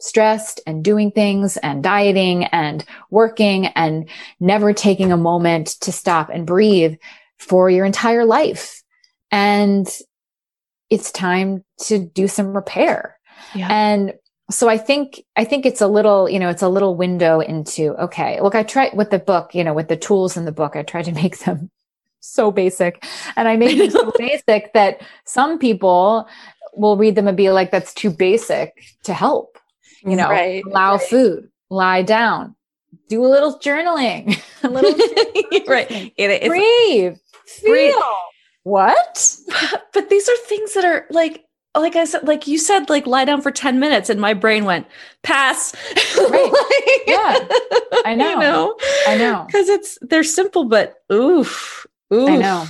[0.00, 4.08] stressed and doing things and dieting and working and
[4.40, 6.96] never taking a moment to stop and breathe
[7.38, 8.82] for your entire life.
[9.30, 9.88] And
[10.90, 13.18] it's time to do some repair.
[13.54, 13.68] Yeah.
[13.70, 14.14] and
[14.50, 17.94] so I think, I think it's a little, you know, it's a little window into,
[18.02, 20.76] okay, look, I tried with the book, you know, with the tools in the book,
[20.76, 21.70] I tried to make them
[22.20, 23.04] so basic.
[23.36, 26.28] And I made them so basic that some people
[26.74, 28.72] will read them and be like, that's too basic
[29.04, 29.55] to help,
[30.06, 31.02] you know, Right, allow right.
[31.08, 32.54] food, lie down,
[33.08, 34.90] do a little journaling, a little
[35.68, 35.90] right.
[35.90, 37.70] It, it's, breathe, feel.
[37.72, 37.94] Breathe.
[38.62, 39.36] What?
[39.48, 41.42] but, but these are things that are like
[41.76, 44.64] like I said, like you said, like lie down for 10 minutes, and my brain
[44.64, 44.86] went,
[45.22, 45.74] pass.
[46.16, 46.50] Right.
[46.50, 47.46] Like- Yeah.
[48.06, 48.30] I know.
[48.30, 48.76] You know?
[49.06, 49.44] I know.
[49.46, 51.86] Because it's they're simple, but oof.
[52.12, 52.28] Oof.
[52.30, 52.66] I know.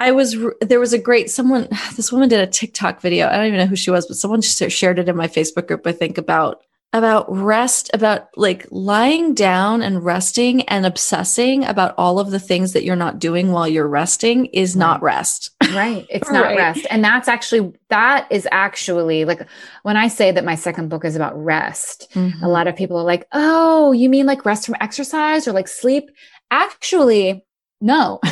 [0.00, 3.28] I was there was a great someone this woman did a TikTok video.
[3.28, 5.86] I don't even know who she was, but someone shared it in my Facebook group,
[5.86, 6.62] I think, about
[6.94, 12.72] about rest, about like lying down and resting and obsessing about all of the things
[12.72, 15.50] that you're not doing while you're resting is not rest.
[15.72, 16.06] Right.
[16.10, 16.56] It's not Right.
[16.56, 16.86] rest.
[16.88, 19.46] And that's actually, that is actually like
[19.82, 22.46] when I say that my second book is about rest, a mm-hmm.
[22.46, 26.10] lot of people are like, oh, you mean like rest from exercise or like sleep?
[26.50, 27.44] Actually,
[27.80, 28.20] no.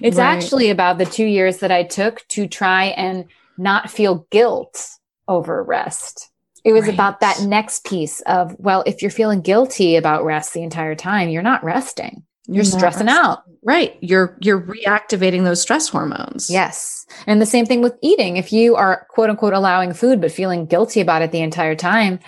[0.00, 0.24] it's Right.
[0.36, 3.24] actually about the two years that I took to try and
[3.58, 4.88] not feel guilt
[5.28, 6.30] over rest.
[6.64, 6.94] It was Right.
[6.94, 11.28] about that next piece of, well, if you're feeling guilty about rest the entire time,
[11.28, 12.22] you're not resting.
[12.46, 13.24] You're, You're stressing resting.
[13.24, 13.42] out.
[13.64, 13.96] Right.
[14.00, 16.50] You're you're reactivating those stress hormones.
[16.50, 17.06] Yes.
[17.28, 18.36] And the same thing with eating.
[18.36, 22.18] If you are quote unquote allowing food, but feeling guilty about it the entire time,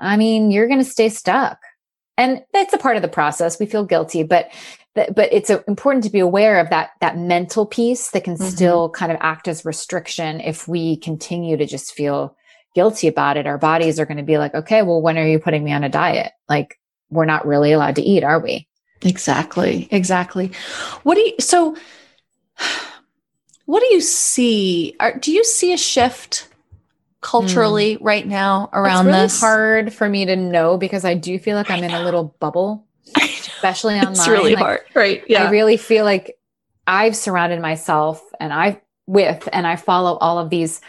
[0.00, 1.58] I mean, you're going to stay stuck.
[2.16, 3.60] And that's a part of the process.
[3.60, 4.50] We feel guilty, but,
[4.94, 8.36] but but it's uh, important to be aware of that, that mental piece that can
[8.36, 8.42] Mhm.
[8.42, 10.40] still kind of act as restriction.
[10.40, 12.36] If we continue to just feel
[12.74, 15.38] guilty about it, our bodies are going to be like, okay, well, when are you
[15.38, 16.32] putting me on a diet?
[16.48, 16.78] Like
[17.10, 18.66] we're not really allowed to eat, are we?
[19.02, 19.88] Exactly.
[19.90, 20.50] Exactly.
[21.04, 21.76] What do you so
[23.66, 24.96] what do you see?
[24.98, 26.48] Are, do you see a shift
[27.20, 29.40] culturally right now around it's really this?
[29.40, 32.86] hard for me to know because I do feel like I'm in a little bubble.
[33.58, 34.12] especially online.
[34.16, 35.24] It's really like, hard, right?
[35.28, 36.38] Yeah, I really feel like
[36.86, 40.80] I've surrounded myself and I with and I follow all of these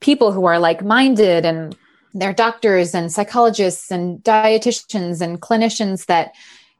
[0.00, 1.76] people who are like-minded and
[2.14, 6.32] they're doctors and psychologists and dietitians and clinicians that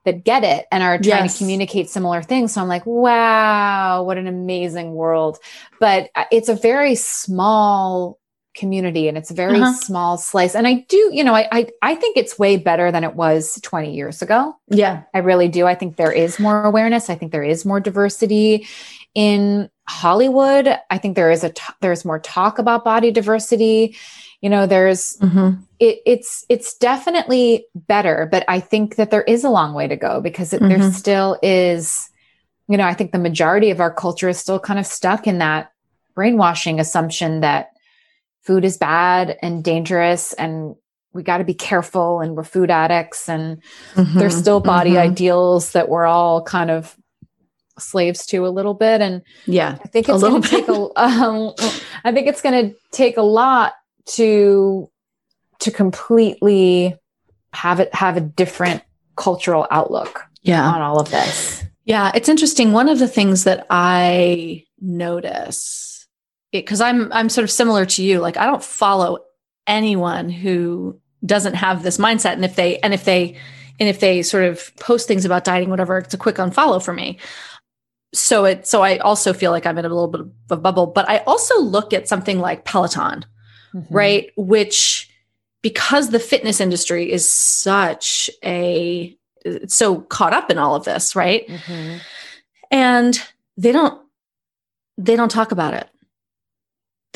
[0.05, 1.33] that get it and are trying yes.
[1.35, 2.55] to communicate similar things.
[2.55, 5.39] So I'm like, wow, what an amazing world.
[5.81, 8.19] But uh, it's a very small
[8.57, 9.73] community and it's a very uh-huh.
[9.75, 10.55] small slice.
[10.55, 13.61] And I do, you know, I, I I think it's way better than it was
[13.63, 14.57] 20 years ago.
[14.69, 15.03] Yeah.
[15.15, 15.67] I really do.
[15.67, 17.11] I think there is more awareness.
[17.11, 18.67] I think there is more diversity
[19.15, 20.69] in Hollywood.
[20.91, 23.97] I think there is a t- there's more talk about body diversity
[24.41, 25.61] you know there's mm-hmm.
[25.79, 29.97] it, it's it's definitely better but i think that there is a long way to
[29.97, 30.81] go because it, mm-hmm.
[30.81, 32.11] there still is
[32.69, 35.39] you know i think the majority of our culture is still kind of stuck in
[35.39, 35.73] that
[36.15, 37.73] brainwashing assumption that
[38.47, 40.75] food is bad and dangerous and
[41.13, 43.63] we got to be careful and we're food addicts and
[43.95, 44.19] mm-hmm.
[44.19, 45.11] there's still body mm-hmm.
[45.11, 46.97] ideals that we're all kind of
[47.79, 51.53] slaves to a little bit and yeah i think it's going to take a um,
[52.05, 53.75] i think it's going to take a lot
[54.07, 54.91] to
[55.59, 56.95] to completely
[57.53, 58.83] have it have a different
[59.17, 60.65] cultural outlook yeah.
[60.65, 61.65] on all of this.
[61.85, 62.73] Yeah, it's interesting.
[62.73, 65.96] One of the things that I notice
[66.53, 68.21] because I'm I'm sort of similar to you.
[68.21, 69.19] Like I don't follow
[69.67, 72.35] anyone who doesn't have this mindset.
[72.35, 73.37] And if they and if they
[73.79, 76.93] and if they sort of post things about dieting, whatever, it's a quick unfollow for
[76.93, 77.19] me.
[78.15, 80.87] So it so I also feel like I'm in a little bit of a bubble.
[80.87, 83.25] But I also look at something like Peloton
[83.77, 83.95] mm-hmm.
[83.95, 84.31] right?
[84.37, 85.11] Which,
[85.63, 89.17] because the fitness industry is such a,
[89.67, 91.47] so caught up in all of this, right?
[91.47, 91.99] Mm-hmm.
[92.71, 93.23] And
[93.57, 94.01] they don't,
[94.99, 95.89] they don't talk about it.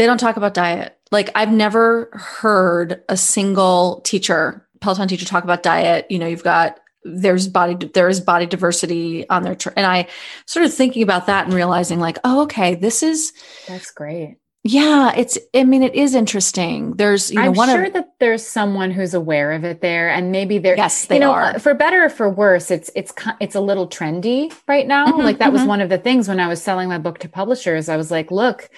[0.00, 0.96] They don't talk about diet.
[1.10, 6.06] Like I've never heard a single teacher, Peloton teacher talk about diet.
[6.08, 10.08] You know, you've got there's body there is body diversity on their tr- and I
[10.46, 13.34] started thinking about that and realizing like, oh, okay, this is
[13.68, 14.38] that's great.
[14.64, 15.38] Yeah, it's.
[15.54, 16.92] I mean, it is interesting.
[16.96, 20.08] There's, you know, I'm one sure of, that there's someone who's aware of it there,
[20.08, 20.76] and maybe there.
[20.76, 21.58] Yes, they you know, are.
[21.58, 25.08] For better or for worse, it's it's it's a little trendy right now.
[25.08, 25.56] Mm-hmm, like that mm-hmm.
[25.56, 27.90] was one of the things when I was selling my book to publishers.
[27.90, 28.70] I was like, look,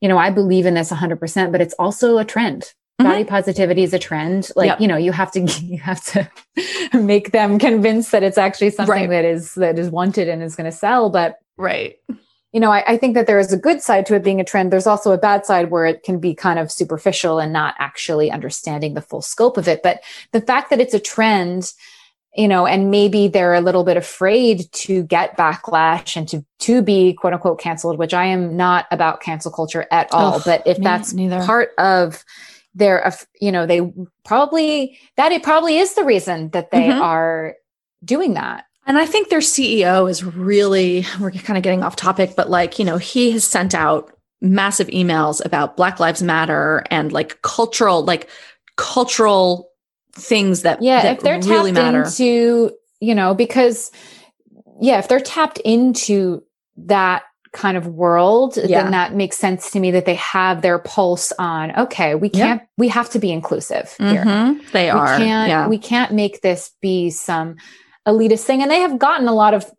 [0.00, 2.62] you know, I believe in this 100, percent but it's also a trend.
[3.00, 3.10] Mm-hmm.
[3.10, 4.50] Body positivity is a trend.
[4.54, 4.80] Like yep.
[4.80, 6.28] you know, you have to you have to
[6.94, 9.10] make them convinced that it's actually something right.
[9.10, 11.10] that is that is wanted and is going to sell.
[11.10, 11.96] But right
[12.54, 14.44] you know, I, I, think that there is a good side to it being a
[14.44, 14.72] trend.
[14.72, 18.30] There's also a bad side where it can be kind of superficial and not actually
[18.30, 19.82] understanding the full scope of it.
[19.82, 21.72] But the fact that it's a trend,
[22.36, 26.82] you know, and maybe they're a little bit afraid to get backlash and to, to
[26.82, 30.40] be quote unquote canceled, which I am not about cancel culture at all.
[30.44, 31.44] but if that's neither.
[31.44, 32.24] part of
[32.74, 33.92] their, you know, they
[34.24, 37.02] probably, that it probably is the reason that they mm-hmm.
[37.02, 37.54] are
[38.04, 38.64] doing that.
[38.86, 42.78] And I think their CEO is really, we're kind of getting off topic, but like,
[42.78, 48.04] you know, he has sent out massive emails about Black Lives Matter and like cultural,
[48.04, 48.28] like
[48.76, 49.70] cultural
[50.14, 52.04] things that, yeah, that if they're really tapped matter.
[52.04, 53.90] into, you know, because
[54.80, 56.42] yeah, if they're tapped into
[56.76, 58.82] that kind of world, yeah.
[58.82, 62.62] then that makes sense to me that they have their pulse on, okay, we can't,
[62.76, 64.24] we have to be inclusive here.
[64.24, 64.66] Mm-hmm.
[64.72, 65.16] They we are.
[65.16, 65.68] Can't, yeah.
[65.68, 67.56] We can't make this be some
[68.08, 68.60] elitist thing.
[68.60, 69.70] And they have gotten a lot of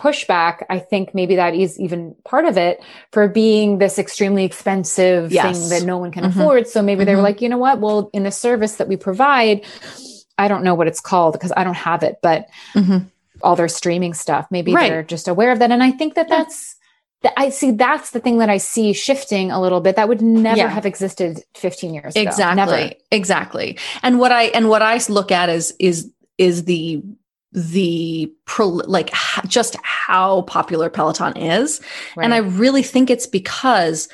[0.00, 0.64] pushback.
[0.70, 2.82] I think maybe that is even part of it
[3.12, 5.58] for being this extremely expensive yes.
[5.58, 6.40] thing that no one can mm-hmm.
[6.40, 6.66] afford.
[6.66, 7.06] So maybe mm-hmm.
[7.06, 7.24] they were mm-hmm.
[7.24, 7.80] like, you know what?
[7.80, 9.64] Well, in the service that we provide,
[10.38, 13.06] I don't know what it's called because I don't have it, but mm-hmm.
[13.42, 14.88] all their streaming stuff, maybe right.
[14.88, 15.70] they're just aware of that.
[15.70, 16.38] And I think that yeah.
[16.38, 16.76] that's,
[17.36, 20.56] I see that's the thing that I see shifting a little bit that would never
[20.56, 20.68] yeah.
[20.68, 22.22] have existed 15 years ago.
[22.22, 22.98] Exactly.
[23.12, 23.78] Exactly.
[24.02, 27.02] And what I and what I look at is is is the
[27.52, 29.10] the pro, like
[29.46, 31.80] just how popular Peloton is.
[32.16, 32.24] Right.
[32.24, 34.08] And I really think it's because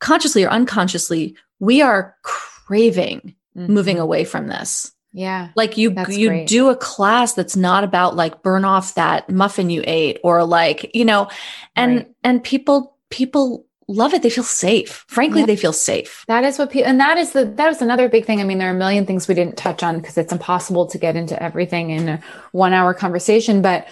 [0.00, 3.72] consciously or unconsciously, we are craving mm-hmm.
[3.72, 4.92] moving away from this.
[5.12, 5.48] Yeah.
[5.56, 6.48] Like you you great.
[6.48, 10.90] do a class that's not about like burn off that muffin you ate or like,
[10.94, 11.28] you know,
[11.74, 12.10] and right.
[12.22, 14.22] and people people love it.
[14.22, 15.04] They feel safe.
[15.08, 15.46] Frankly, yeah.
[15.46, 16.24] they feel safe.
[16.28, 18.40] That is what people, and that is the, that was another big thing.
[18.40, 20.98] I mean, there are a million things we didn't touch on because it's impossible to
[20.98, 22.20] get into everything in a
[22.52, 23.62] one hour conversation.
[23.62, 23.88] But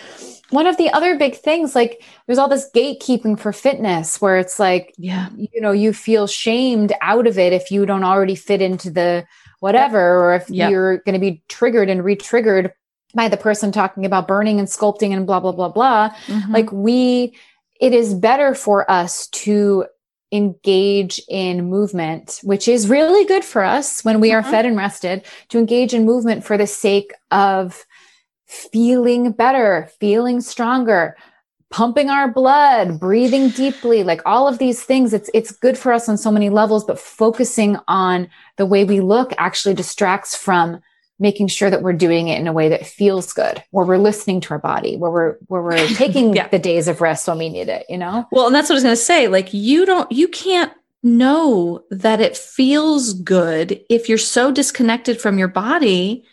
[0.50, 4.58] one of the other big things, like there's all this gatekeeping for fitness where it's
[4.58, 8.62] like, yeah, you know, you feel shamed out of it if you don't already fit
[8.62, 9.26] into the
[9.60, 12.72] whatever, or if you're going to be triggered and re-triggered
[13.14, 16.10] by the person talking about burning and sculpting and blah, blah, blah, blah.
[16.26, 16.52] Mm-hmm.
[16.52, 17.36] Like we,
[17.80, 19.86] it is better for us to
[20.30, 24.50] engage in movement, which is really good for us when we are uh-huh.
[24.50, 27.86] fed and rested, to engage in movement for the sake of
[28.46, 31.16] feeling better, feeling stronger,
[31.70, 35.12] pumping our blood, breathing deeply, like all of these things.
[35.12, 39.00] It's, it's good for us on so many levels, but focusing on the way we
[39.00, 40.80] look actually distracts from
[41.18, 44.40] making sure that we're doing it in a way that feels good, where we're listening
[44.40, 46.48] to our body, where we're, where we're taking yeah.
[46.48, 48.26] the days of rest when we need it, you know?
[48.30, 49.28] Well, and that's what I was going to say.
[49.28, 55.38] Like you don't, you can't know that it feels good if you're so disconnected from
[55.38, 56.24] your body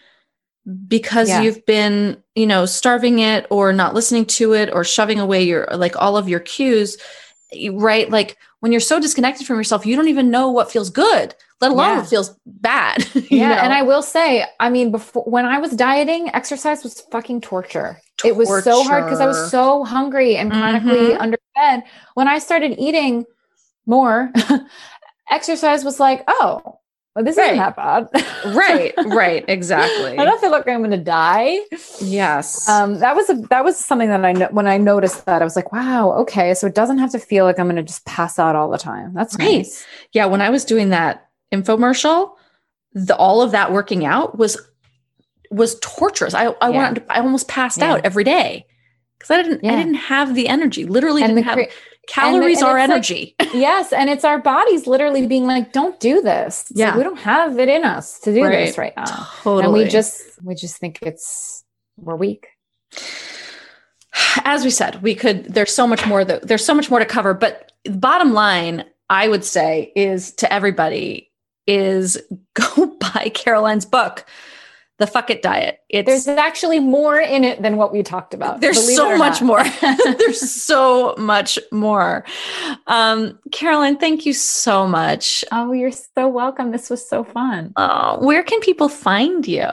[0.88, 1.41] because yeah.
[1.41, 5.67] you've been, you know, starving it or not listening to it or shoving away your
[5.73, 6.97] like all of your cues,
[7.74, 8.10] right?
[8.10, 11.72] Like when you're so disconnected from yourself, you don't even know what feels good, let
[11.72, 11.97] alone yeah.
[11.99, 13.06] what feels bad.
[13.30, 13.49] yeah.
[13.49, 13.56] Know?
[13.56, 17.99] And I will say, I mean, before when I was dieting, exercise was fucking torture.
[18.18, 18.34] torture.
[18.34, 21.22] It was so hard because I was so hungry and chronically mm-hmm.
[21.22, 21.88] underfed.
[22.14, 23.26] When I started eating
[23.86, 24.32] more,
[25.30, 26.80] exercise was like, oh,
[27.16, 27.53] well, this right.
[27.53, 28.09] isn't that bad.
[28.55, 30.18] right, right, exactly.
[30.18, 31.59] I don't feel like I'm going to die.
[32.01, 32.68] Yes.
[32.68, 35.45] Um, that was a that was something that I know when I noticed that I
[35.45, 38.05] was like, wow, okay, so it doesn't have to feel like I'm going to just
[38.05, 39.13] pass out all the time.
[39.13, 39.59] That's right.
[39.59, 39.86] Nice.
[40.11, 42.36] Yeah, when I was doing that infomercial,
[42.91, 44.61] the all of that working out was
[45.51, 46.34] was torturous.
[46.34, 46.76] I I yeah.
[46.76, 47.93] wanted I almost passed yeah.
[47.93, 48.66] out every day
[49.18, 49.72] because I didn't yeah.
[49.72, 50.86] I didn't have the energy.
[50.86, 51.59] Literally and didn't have
[52.08, 53.36] calories and, and are energy.
[53.39, 53.93] Like, yes.
[53.93, 56.70] And it's our bodies literally being like, don't do this.
[56.70, 56.89] It's yeah.
[56.89, 58.66] Like, we don't have it in us to do right.
[58.66, 59.28] this right now.
[59.41, 59.64] Totally.
[59.64, 61.64] And we just, we just think it's,
[61.97, 62.47] we're weak.
[64.43, 67.06] As we said, we could, there's so much more that there's so much more to
[67.06, 71.32] cover, but the bottom line, I would say is to everybody
[71.68, 72.18] is
[72.53, 74.26] go buy Caroline's book
[74.97, 75.79] the fuck it diet.
[75.89, 78.61] It's there's actually more in it than what we talked about.
[78.61, 79.63] There's so much more.
[79.81, 82.23] there's so much more.
[82.87, 85.43] Um, Caroline, thank you so much.
[85.51, 86.71] Oh, you're so welcome.
[86.71, 87.73] This was so fun.
[87.75, 89.67] Oh, where can people find you?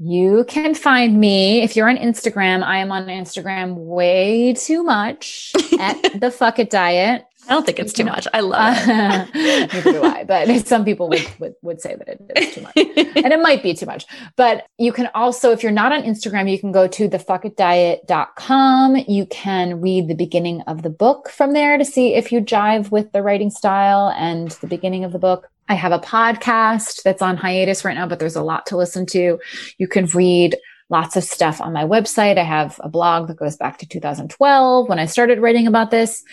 [0.00, 2.62] You can find me if you're on Instagram.
[2.62, 7.26] I am on Instagram way too much at the fuck it diet.
[7.48, 8.28] I don't think it's too much.
[8.34, 8.86] I love it.
[9.72, 12.76] neither do I, but some people would, would, would say that it is too much.
[12.76, 14.04] and it might be too much.
[14.36, 18.96] But you can also, if you're not on Instagram, you can go to thefuckitdiet.com.
[19.08, 22.90] You can read the beginning of the book from there to see if you jive
[22.90, 25.48] with the writing style and the beginning of the book.
[25.70, 29.06] I have a podcast that's on hiatus right now, but there's a lot to listen
[29.06, 29.38] to.
[29.78, 30.56] You can read
[30.90, 32.38] lots of stuff on my website.
[32.38, 36.24] I have a blog that goes back to 2012 when I started writing about this.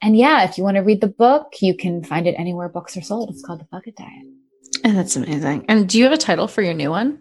[0.00, 2.96] And yeah, if you want to read the book, you can find it anywhere books
[2.96, 3.30] are sold.
[3.30, 4.26] It's called The Fuck It Diet.
[4.84, 5.64] And that's amazing.
[5.68, 7.20] And do you have a title for your new one?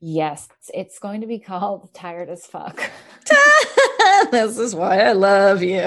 [0.00, 2.78] Yes, it's going to be called Tired as Fuck.
[4.30, 5.78] this is why I love you.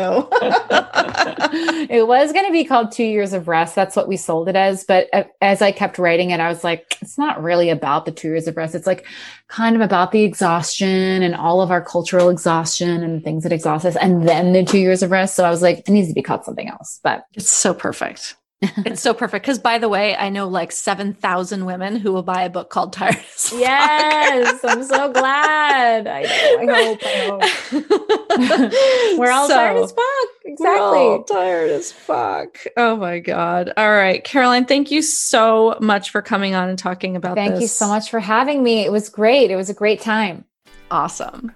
[1.90, 3.76] it was going to be called Two Years of Rest.
[3.76, 4.84] That's what we sold it as.
[4.84, 8.12] But uh, as I kept writing it, I was like, it's not really about the
[8.12, 8.76] two years of rest.
[8.76, 9.06] It's like
[9.48, 13.86] kind of about the exhaustion and all of our cultural exhaustion and things that exhaust
[13.86, 15.36] us, and then the two years of rest.
[15.36, 17.00] So I was like, it needs to be called something else.
[17.04, 19.44] But it's so perfect it's so perfect.
[19.44, 22.92] Because by the way i know like 7000 women who will buy a book called
[22.92, 26.08] tired as yes i'm so glad.
[26.08, 26.22] I
[26.64, 31.24] know i hope i hope we're all so, tired as fuck exactly.
[31.28, 33.72] Tired as fuck oh my god.
[33.78, 37.62] All right caroline thank you so much for coming on and talking about thank this.
[37.62, 38.86] you so much for having me.
[38.86, 39.52] It was great.
[39.52, 40.44] It was a great time.
[40.92, 41.54] Awesome.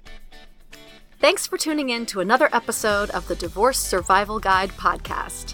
[1.20, 5.54] Thanks for tuning in to another episode of the divorce survival guide podcast